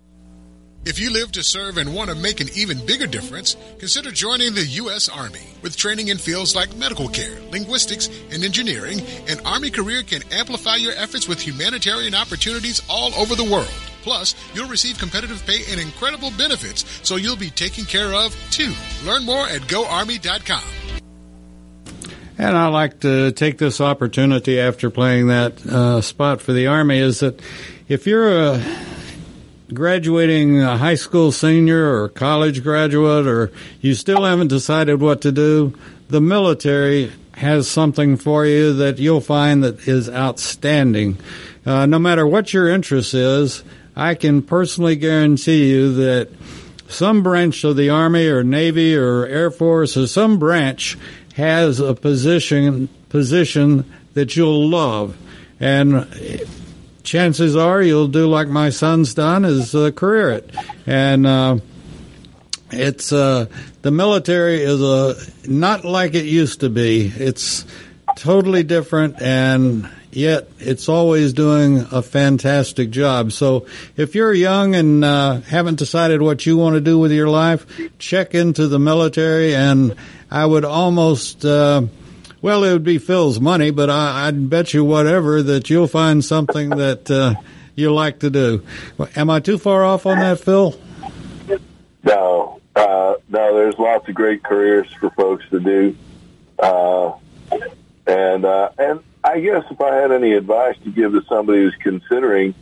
[0.83, 4.55] If you live to serve and want to make an even bigger difference, consider joining
[4.55, 5.09] the U.S.
[5.09, 5.45] Army.
[5.61, 10.77] With training in fields like medical care, linguistics, and engineering, an Army career can amplify
[10.77, 13.69] your efforts with humanitarian opportunities all over the world.
[14.01, 18.73] Plus, you'll receive competitive pay and incredible benefits, so you'll be taken care of too.
[19.05, 20.63] Learn more at goarmy.com.
[22.39, 26.97] And I like to take this opportunity after playing that uh, spot for the Army
[26.97, 27.39] is that
[27.87, 28.57] if you're a
[29.73, 35.31] graduating a high school senior or college graduate or you still haven't decided what to
[35.31, 35.73] do,
[36.09, 41.17] the military has something for you that you'll find that is outstanding.
[41.65, 43.63] Uh, no matter what your interest is,
[43.95, 46.29] I can personally guarantee you that
[46.87, 50.97] some branch of the Army or Navy or Air Force or some branch
[51.35, 55.17] has a position position that you'll love,
[55.59, 55.93] and
[57.03, 61.57] chances are you'll do like my son's done is uh, career it, and uh,
[62.71, 63.45] it's uh,
[63.81, 65.15] the military is a
[65.47, 67.07] not like it used to be.
[67.07, 67.65] It's
[68.17, 73.31] totally different and yet it's always doing a fantastic job.
[73.31, 77.29] So if you're young and uh, haven't decided what you want to do with your
[77.29, 77.65] life,
[77.97, 79.55] check into the military.
[79.55, 79.95] And
[80.29, 81.83] I would almost, uh,
[82.41, 86.23] well, it would be Phil's money, but I, would bet you whatever that you'll find
[86.23, 87.35] something that uh,
[87.75, 88.63] you like to do.
[89.15, 90.79] Am I too far off on that, Phil?
[92.03, 93.55] No, uh, no.
[93.55, 95.95] There's lots of great careers for folks to do.
[96.57, 97.13] Uh,
[98.07, 101.75] and uh, and I guess if I had any advice to give to somebody who's
[101.75, 102.55] considering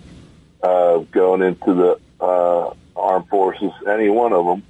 [0.62, 4.64] uh, going into the uh, armed forces, any one of them,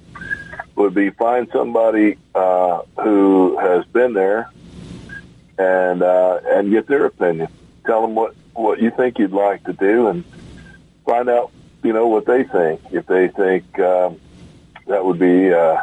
[0.76, 4.50] would be find somebody uh, who has been there
[5.60, 7.48] and uh, and get their opinion.
[7.84, 10.24] Tell them what what you think you'd like to do, and
[11.04, 11.52] find out
[11.82, 12.80] you know what they think.
[12.90, 14.18] If they think um,
[14.86, 15.76] that would be uh,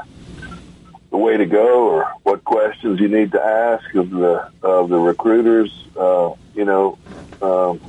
[1.12, 4.98] the way to go, or what questions you need to ask of the of the
[4.98, 5.72] recruiters.
[5.96, 6.98] Uh, you know,
[7.42, 7.80] um,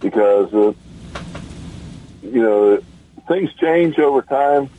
[0.00, 0.72] because uh,
[2.22, 2.80] you know
[3.26, 4.70] things change over time,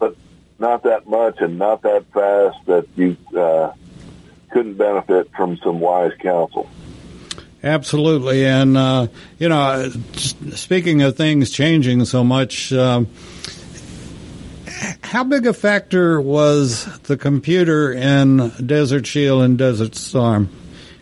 [0.00, 0.16] but
[0.58, 3.72] not that much and not that fast that you uh,
[4.52, 6.68] couldn't benefit from some wise counsel.
[7.64, 9.06] Absolutely, and uh,
[9.38, 9.90] you know,
[10.52, 12.72] speaking of things changing so much.
[12.72, 13.08] Um,
[15.02, 20.48] how big a factor was the computer in Desert Shield and Desert Storm?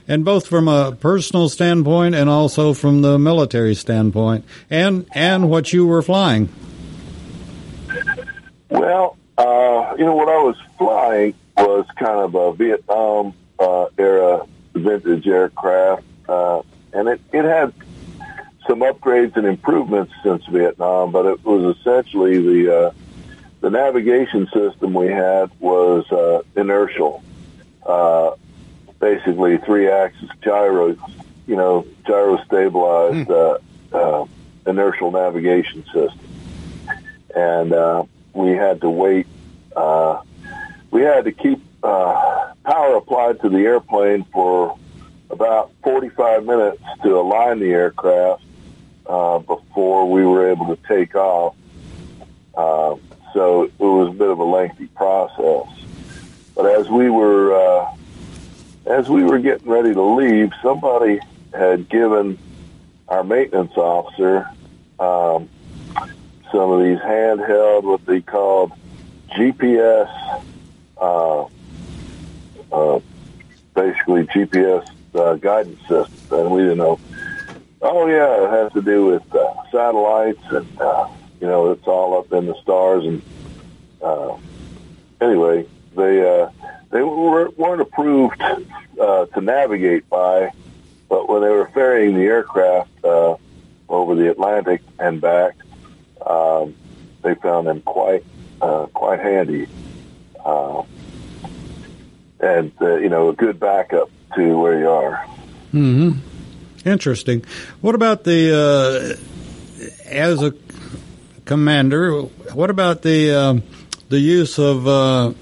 [0.06, 5.72] And both from a personal standpoint and also from the military standpoint, and and what
[5.72, 6.50] you were flying.
[8.68, 14.46] Well, uh, you know, what I was flying was kind of a Vietnam uh, era
[14.74, 17.72] vintage aircraft, uh, and it, it had
[18.66, 22.92] some upgrades and improvements since Vietnam, but it was essentially the uh,
[23.60, 27.22] the navigation system we had was uh, inertial,
[27.84, 28.30] uh,
[28.98, 30.96] basically three-axis gyro,
[31.46, 33.58] you know, gyro-stabilized mm.
[33.92, 34.26] uh, uh,
[34.66, 36.20] inertial navigation system,
[37.36, 38.02] and uh,
[38.32, 39.26] we had to wait.
[39.76, 40.22] Uh,
[40.90, 42.39] we had to keep uh,
[43.34, 44.76] to the airplane for
[45.30, 48.42] about 45 minutes to align the aircraft
[49.06, 51.54] uh, before we were able to take off.
[52.54, 52.96] Uh,
[53.32, 55.66] so it was a bit of a lengthy process.
[56.54, 57.94] But as we were uh,
[58.86, 61.20] as we were getting ready to leave, somebody
[61.52, 62.38] had given
[63.08, 64.48] our maintenance officer
[64.98, 65.48] um,
[66.52, 68.72] some of these handheld, what they called
[69.36, 70.42] GPS,
[70.98, 71.44] uh,
[72.72, 73.00] uh,
[73.80, 76.98] basically GPS uh, guidance system, and we didn't know.
[77.82, 81.08] Oh yeah, it has to do with uh, satellites and uh,
[81.40, 83.04] you know, it's all up in the stars.
[83.04, 83.22] And
[84.02, 84.36] uh,
[85.20, 85.66] anyway,
[85.96, 86.50] they uh,
[86.90, 90.52] they were, weren't approved uh, to navigate by,
[91.08, 93.36] but when they were ferrying the aircraft uh,
[93.88, 95.56] over the Atlantic and back,
[96.26, 96.74] um,
[97.22, 98.24] they found them quite
[98.60, 99.66] uh, quite handy,
[100.44, 100.82] uh,
[102.40, 105.24] and uh, you know, a good backup to where you are.
[105.72, 106.12] Hmm.
[106.84, 107.44] Interesting.
[107.80, 110.54] What about the uh, as a
[111.50, 112.12] Commander,
[112.54, 113.54] what about the uh,
[114.08, 115.32] the use of uh,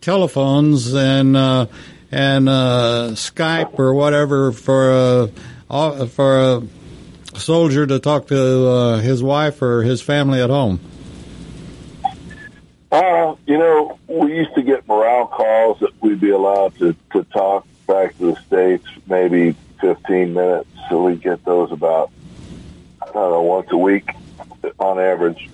[0.00, 1.66] telephones and uh,
[2.10, 5.28] and uh, Skype or whatever for
[5.68, 6.62] a for a
[7.38, 10.80] soldier to talk to uh, his wife or his family at home?
[12.92, 17.22] Uh, you know, we used to get morale calls that we'd be allowed to, to
[17.24, 20.68] talk back to the States maybe 15 minutes.
[20.88, 22.10] So we get those about,
[23.00, 24.10] I don't know, once a week
[24.78, 25.48] on average.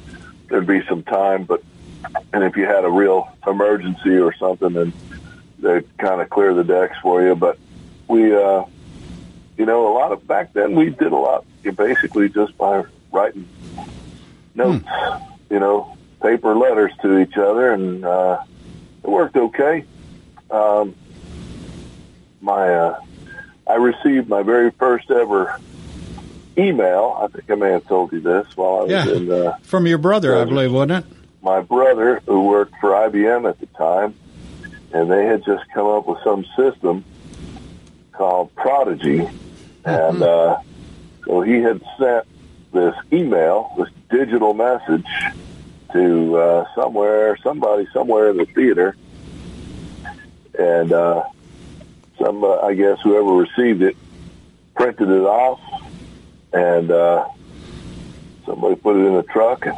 [0.49, 1.63] There'd be some time, but
[2.33, 4.93] and if you had a real emergency or something, then
[5.59, 7.35] they'd kind of clear the decks for you.
[7.35, 7.59] But
[8.09, 8.65] we, uh,
[9.59, 13.49] you know, a lot of back then we did a lot basically just by writing
[14.55, 14.87] notes,
[15.51, 15.96] you know,
[16.27, 18.41] paper letters to each other, and uh,
[19.05, 19.85] it worked okay.
[20.51, 20.95] Um,
[22.41, 23.01] my uh,
[23.69, 25.57] I received my very first ever
[26.59, 27.17] email.
[27.21, 29.09] I think I may have told you this while I was Yeah.
[29.09, 31.13] in uh, From your brother, I believe, wasn't it?
[31.43, 34.15] my brother who worked for IBM at the time,
[34.93, 37.05] and they had just come up with some system
[38.13, 39.29] called Prodigy,
[39.85, 40.59] and uh,
[41.25, 42.27] so he had sent
[42.73, 45.07] this email, this digital message
[45.93, 48.97] to uh, somewhere, somebody somewhere in the theater,
[50.59, 51.25] and uh,
[52.19, 53.97] some, uh, I guess, whoever received it
[54.75, 55.61] printed it off,
[56.53, 57.29] and uh,
[58.45, 59.77] somebody put it in a truck and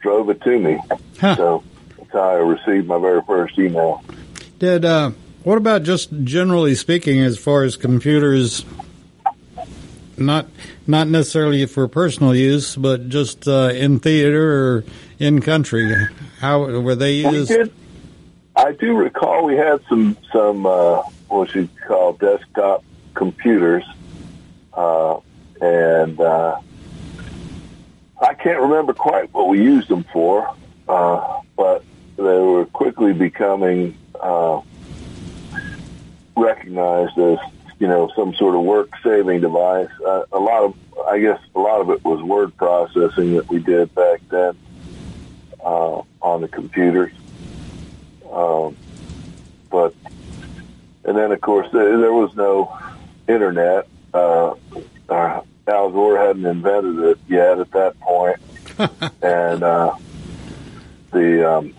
[0.00, 0.78] drove it to me.
[1.20, 1.36] Huh.
[1.36, 1.64] So
[1.98, 4.02] that's how I received my very first email.
[4.58, 8.64] Did uh, what about just generally speaking, as far as computers,
[10.16, 10.46] not
[10.86, 14.84] not necessarily for personal use, but just uh, in theater or
[15.24, 15.92] in country?
[16.38, 17.48] How were they used?
[17.48, 17.72] did.
[18.56, 23.84] I do recall we had some some uh, what you call desktop computers,
[24.74, 25.18] uh,
[25.60, 26.60] and uh,
[28.22, 30.54] I can't remember quite what we used them for,
[30.88, 31.84] uh, but
[32.16, 34.60] they were quickly becoming uh,
[36.36, 37.38] recognized as
[37.80, 39.90] you know some sort of work saving device.
[40.06, 40.76] Uh, a lot of
[41.08, 44.56] I guess a lot of it was word processing that we did back then
[45.64, 47.12] uh, on the computers.
[48.30, 48.76] Um,
[49.70, 49.94] but
[51.04, 52.76] and then of course there, there was no
[53.28, 53.88] internet.
[54.12, 54.54] Uh,
[55.08, 58.36] uh, Al Gore hadn't invented it yet at that point,
[59.22, 59.94] and uh,
[61.10, 61.74] the um,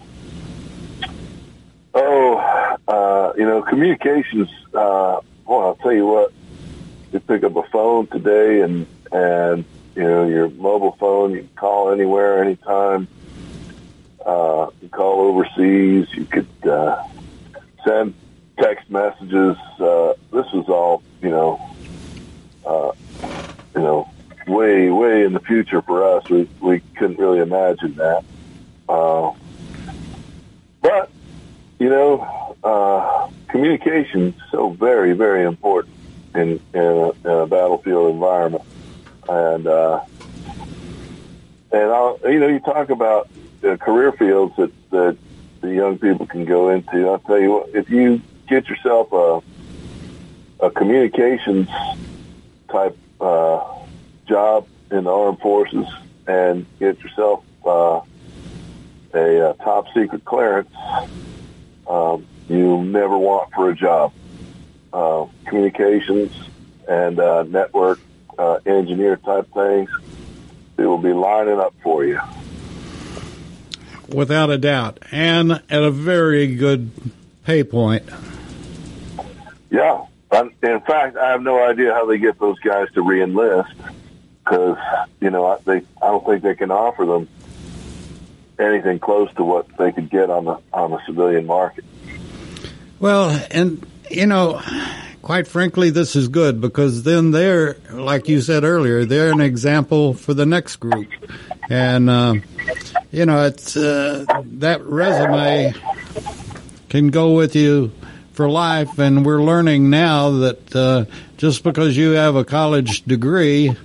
[1.93, 4.49] oh, uh, you know, communications.
[4.73, 6.33] Uh, well, I'll tell you what.
[7.13, 9.63] You pick up a phone today, and and
[9.95, 11.31] you know your mobile phone.
[11.31, 13.07] You can call anywhere, anytime.
[14.25, 16.07] Uh, you call overseas.
[16.13, 17.01] You could uh,
[17.85, 18.15] send
[18.59, 19.55] text messages.
[19.79, 21.61] Uh, this was all, you know,
[22.65, 22.91] uh,
[23.75, 24.09] you know,
[24.47, 26.27] way, way in the future for us.
[26.29, 28.23] We we couldn't really imagine that.
[28.89, 29.33] Uh,
[30.81, 31.11] but
[31.77, 35.93] you know, uh, communication is so very, very important
[36.33, 38.63] in in a, in a battlefield environment,
[39.29, 40.01] and uh,
[41.71, 43.29] and I'll, you know, you talk about
[43.65, 45.17] uh, career fields that that
[45.61, 47.09] the young people can go into.
[47.09, 49.41] I'll tell you what, if you get yourself a
[50.65, 51.69] a communications
[52.71, 53.63] type uh,
[54.27, 55.85] job in the armed forces
[56.27, 58.01] and get yourself uh,
[59.13, 60.73] a, uh top secret clearance,
[61.87, 64.13] um, you never want for a job.
[64.93, 66.31] Uh, communications
[66.87, 67.99] and uh, network
[68.37, 69.89] uh, engineer type things,
[70.77, 72.19] they will be lining up for you.
[74.09, 76.91] Without a doubt, and at a very good
[77.43, 78.03] pay point.
[79.69, 80.05] Yeah.
[80.63, 83.71] In fact, I have no idea how they get those guys to reenlist
[84.43, 84.77] because
[85.21, 87.27] you know I- they I don't think they can offer them
[88.59, 91.85] anything close to what they could get on the on the civilian market.
[92.99, 94.61] Well, and you know,
[95.25, 100.13] quite frankly, this is good because then they're, like you said earlier, they're an example
[100.13, 101.07] for the next group,
[101.67, 102.35] and uh,
[103.11, 105.73] you know, it's uh, that resume
[106.89, 107.91] can go with you
[108.33, 111.05] for life, and we're learning now that uh,
[111.37, 113.75] just because you have a college degree.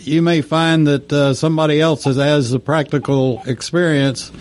[0.00, 4.32] You may find that uh, somebody else that has the practical experience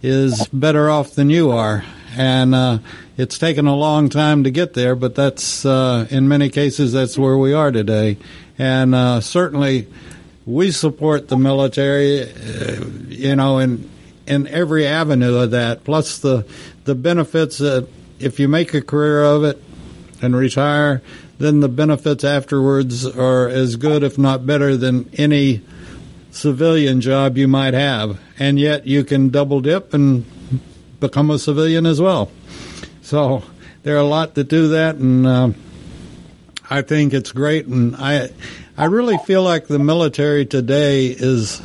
[0.00, 1.84] is better off than you are,
[2.16, 2.78] and uh,
[3.20, 4.96] it's taken a long time to get there.
[4.96, 8.16] But that's uh, in many cases that's where we are today,
[8.58, 9.86] and uh, certainly
[10.46, 13.90] we support the military, uh, you know, in
[14.26, 15.84] in every avenue of that.
[15.84, 16.46] Plus the
[16.84, 17.86] the benefits that
[18.18, 19.62] if you make a career of it
[20.22, 21.02] and retire,
[21.38, 25.62] then the benefits afterwards are as good, if not better, than any
[26.30, 28.18] civilian job you might have.
[28.38, 30.24] And yet you can double dip and
[31.00, 32.30] become a civilian as well.
[33.02, 33.42] So
[33.82, 35.50] there are a lot to do that, and uh,
[36.68, 37.66] I think it's great.
[37.66, 38.30] And I,
[38.76, 41.60] I really feel like the military today is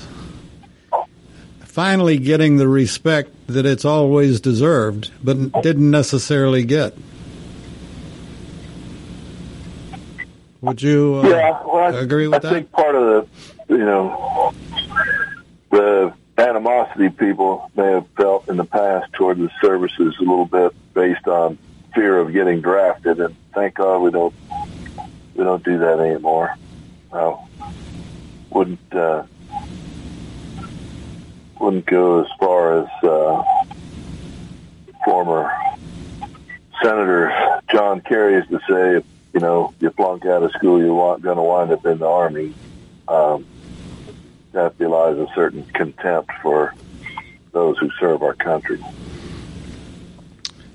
[1.62, 6.98] finally getting the respect that it's always deserved, but didn't necessarily get.
[10.62, 12.54] Would you uh, yeah, well, I, agree with I that?
[12.54, 13.30] think part of
[13.68, 14.54] the, you know,
[15.70, 20.74] the animosity people may have felt in the past toward the services a little bit
[20.94, 21.58] based on
[21.94, 24.34] fear of getting drafted, and thank God we don't
[25.36, 26.56] we don't do that anymore.
[27.14, 27.38] I
[28.50, 29.24] wouldn't uh,
[31.60, 33.44] wouldn't go as far as uh,
[35.06, 35.52] former
[36.84, 41.38] Senator John Kerry used to say, you know, you flunk out of school, you're going
[41.38, 42.54] to wind up in the Army.
[43.08, 43.46] Um,
[44.56, 46.74] that belies a certain contempt for
[47.52, 48.84] those who serve our country.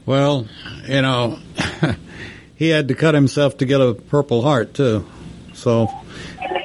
[0.06, 0.46] Well,
[0.86, 1.38] you know,
[2.56, 5.06] he had to cut himself to get a Purple Heart too.
[5.54, 5.88] So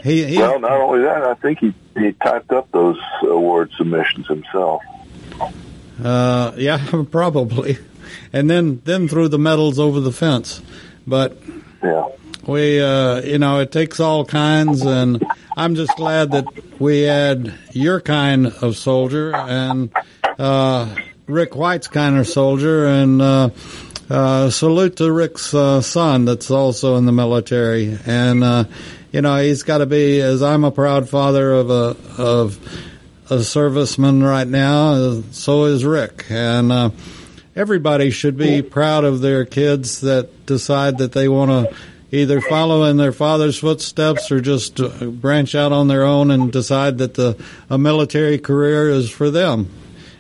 [0.04, 4.28] he, he well, not only that, I think he he typed up those award submissions
[4.28, 4.84] himself.
[6.04, 7.78] Uh, yeah, probably,
[8.34, 10.62] and then then threw the medals over the fence.
[11.08, 11.38] But
[11.82, 12.08] yeah,
[12.48, 15.24] we, uh, you know, it takes all kinds, and
[15.58, 19.92] I'm just glad that we had your kind of soldier and
[20.38, 20.94] uh,
[21.28, 23.50] Rick White's kind of soldier, and uh,
[24.10, 28.66] uh, salute to Rick's uh, son that's also in the military, and uh,
[29.12, 32.60] you know he's got to be as I'm a proud father of a of
[33.30, 35.22] a serviceman right now.
[35.32, 36.90] So is Rick, and uh,
[37.56, 41.76] everybody should be proud of their kids that decide that they want to
[42.12, 46.52] either follow in their father's footsteps or just uh, branch out on their own and
[46.52, 47.38] decide that the
[47.70, 49.70] a military career is for them.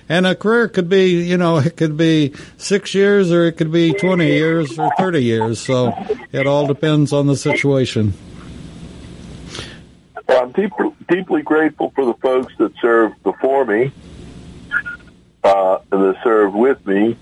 [0.07, 3.71] And a career could be, you know, it could be six years or it could
[3.71, 5.59] be 20 years or 30 years.
[5.59, 5.93] So
[6.31, 8.13] it all depends on the situation.
[10.27, 10.71] Well, I'm deep,
[11.07, 13.91] deeply grateful for the folks that served before me,
[15.43, 17.15] uh, and that served with me,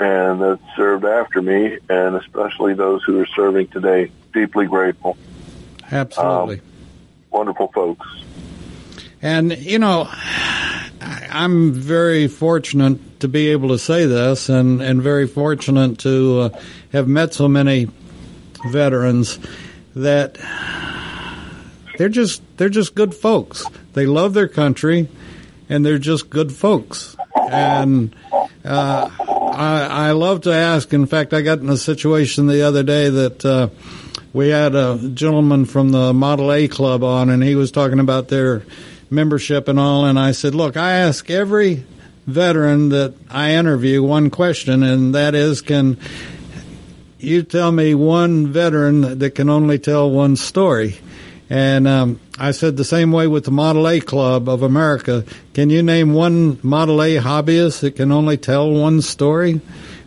[0.00, 4.10] and that served after me, and especially those who are serving today.
[4.32, 5.16] Deeply grateful.
[5.90, 6.56] Absolutely.
[6.56, 6.62] Um,
[7.30, 8.06] wonderful folks.
[9.22, 10.08] And, you know,
[11.00, 16.60] I'm very fortunate to be able to say this, and, and very fortunate to uh,
[16.92, 17.88] have met so many
[18.66, 19.38] veterans
[19.94, 20.38] that
[21.98, 23.64] they're just they're just good folks.
[23.92, 25.08] They love their country,
[25.68, 27.16] and they're just good folks.
[27.36, 28.14] And
[28.64, 29.10] uh,
[29.54, 30.92] I, I love to ask.
[30.92, 33.44] In fact, I got in a situation the other day that.
[33.44, 33.68] Uh,
[34.34, 38.26] we had a gentleman from the Model A Club on, and he was talking about
[38.26, 38.64] their
[39.08, 40.04] membership and all.
[40.04, 41.84] And I said, look, I ask every
[42.26, 45.98] veteran that I interview one question, and that is, can
[47.20, 50.98] you tell me one veteran that can only tell one story?
[51.50, 55.24] And um, I said the same way with the Model A Club of America.
[55.52, 59.60] Can you name one Model A hobbyist that can only tell one story?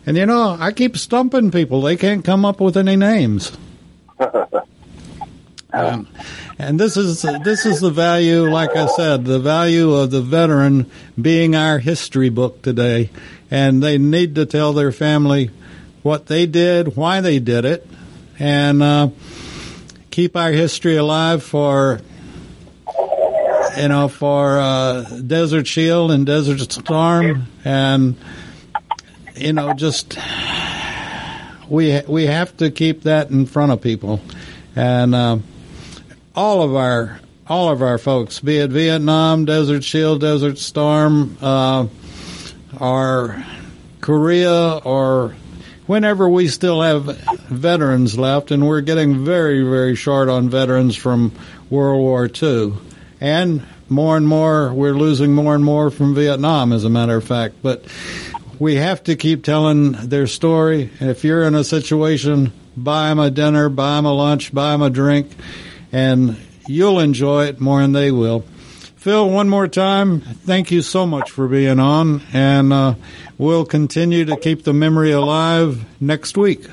[0.04, 1.82] And you know, I keep stumping people.
[1.82, 3.56] They can't come up with any names.
[5.72, 6.08] um,
[6.58, 10.90] and this is this is the value, like I said, the value of the veteran
[11.20, 13.10] being our history book today,
[13.50, 15.50] and they need to tell their family
[16.02, 17.86] what they did, why they did it,
[18.38, 19.08] and uh,
[20.18, 22.00] keep our history alive for
[23.76, 28.16] you know for uh, Desert Shield and Desert Storm, and
[29.36, 30.18] you know just
[31.68, 34.20] we we have to keep that in front of people,
[34.74, 35.14] and.
[35.14, 35.38] Uh,
[36.34, 41.88] all of our all of our folks, be it Vietnam, Desert Shield, Desert Storm, uh,
[42.78, 43.44] or
[44.00, 45.34] Korea, or
[45.88, 47.18] whenever we still have
[47.48, 51.32] veterans left, and we're getting very, very short on veterans from
[51.68, 52.74] World War II.
[53.20, 57.24] And more and more, we're losing more and more from Vietnam, as a matter of
[57.24, 57.56] fact.
[57.60, 57.84] But
[58.60, 60.90] we have to keep telling their story.
[61.00, 64.82] If you're in a situation, buy them a dinner, buy them a lunch, buy them
[64.82, 65.32] a drink
[65.92, 66.36] and
[66.66, 68.44] you'll enjoy it more than they will.
[68.96, 72.94] Phil, one more time, thank you so much for being on, and uh,
[73.38, 76.66] we'll continue to keep the memory alive next week.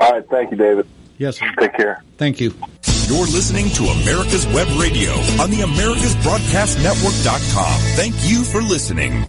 [0.00, 0.86] All right, thank you, David.
[1.18, 1.52] Yes, sir.
[1.58, 2.02] Take care.
[2.18, 2.52] Thank you.
[3.06, 7.80] You're listening to America's Web Radio on the AmericasBroadcastNetwork.com.
[7.96, 9.22] Thank you for listening.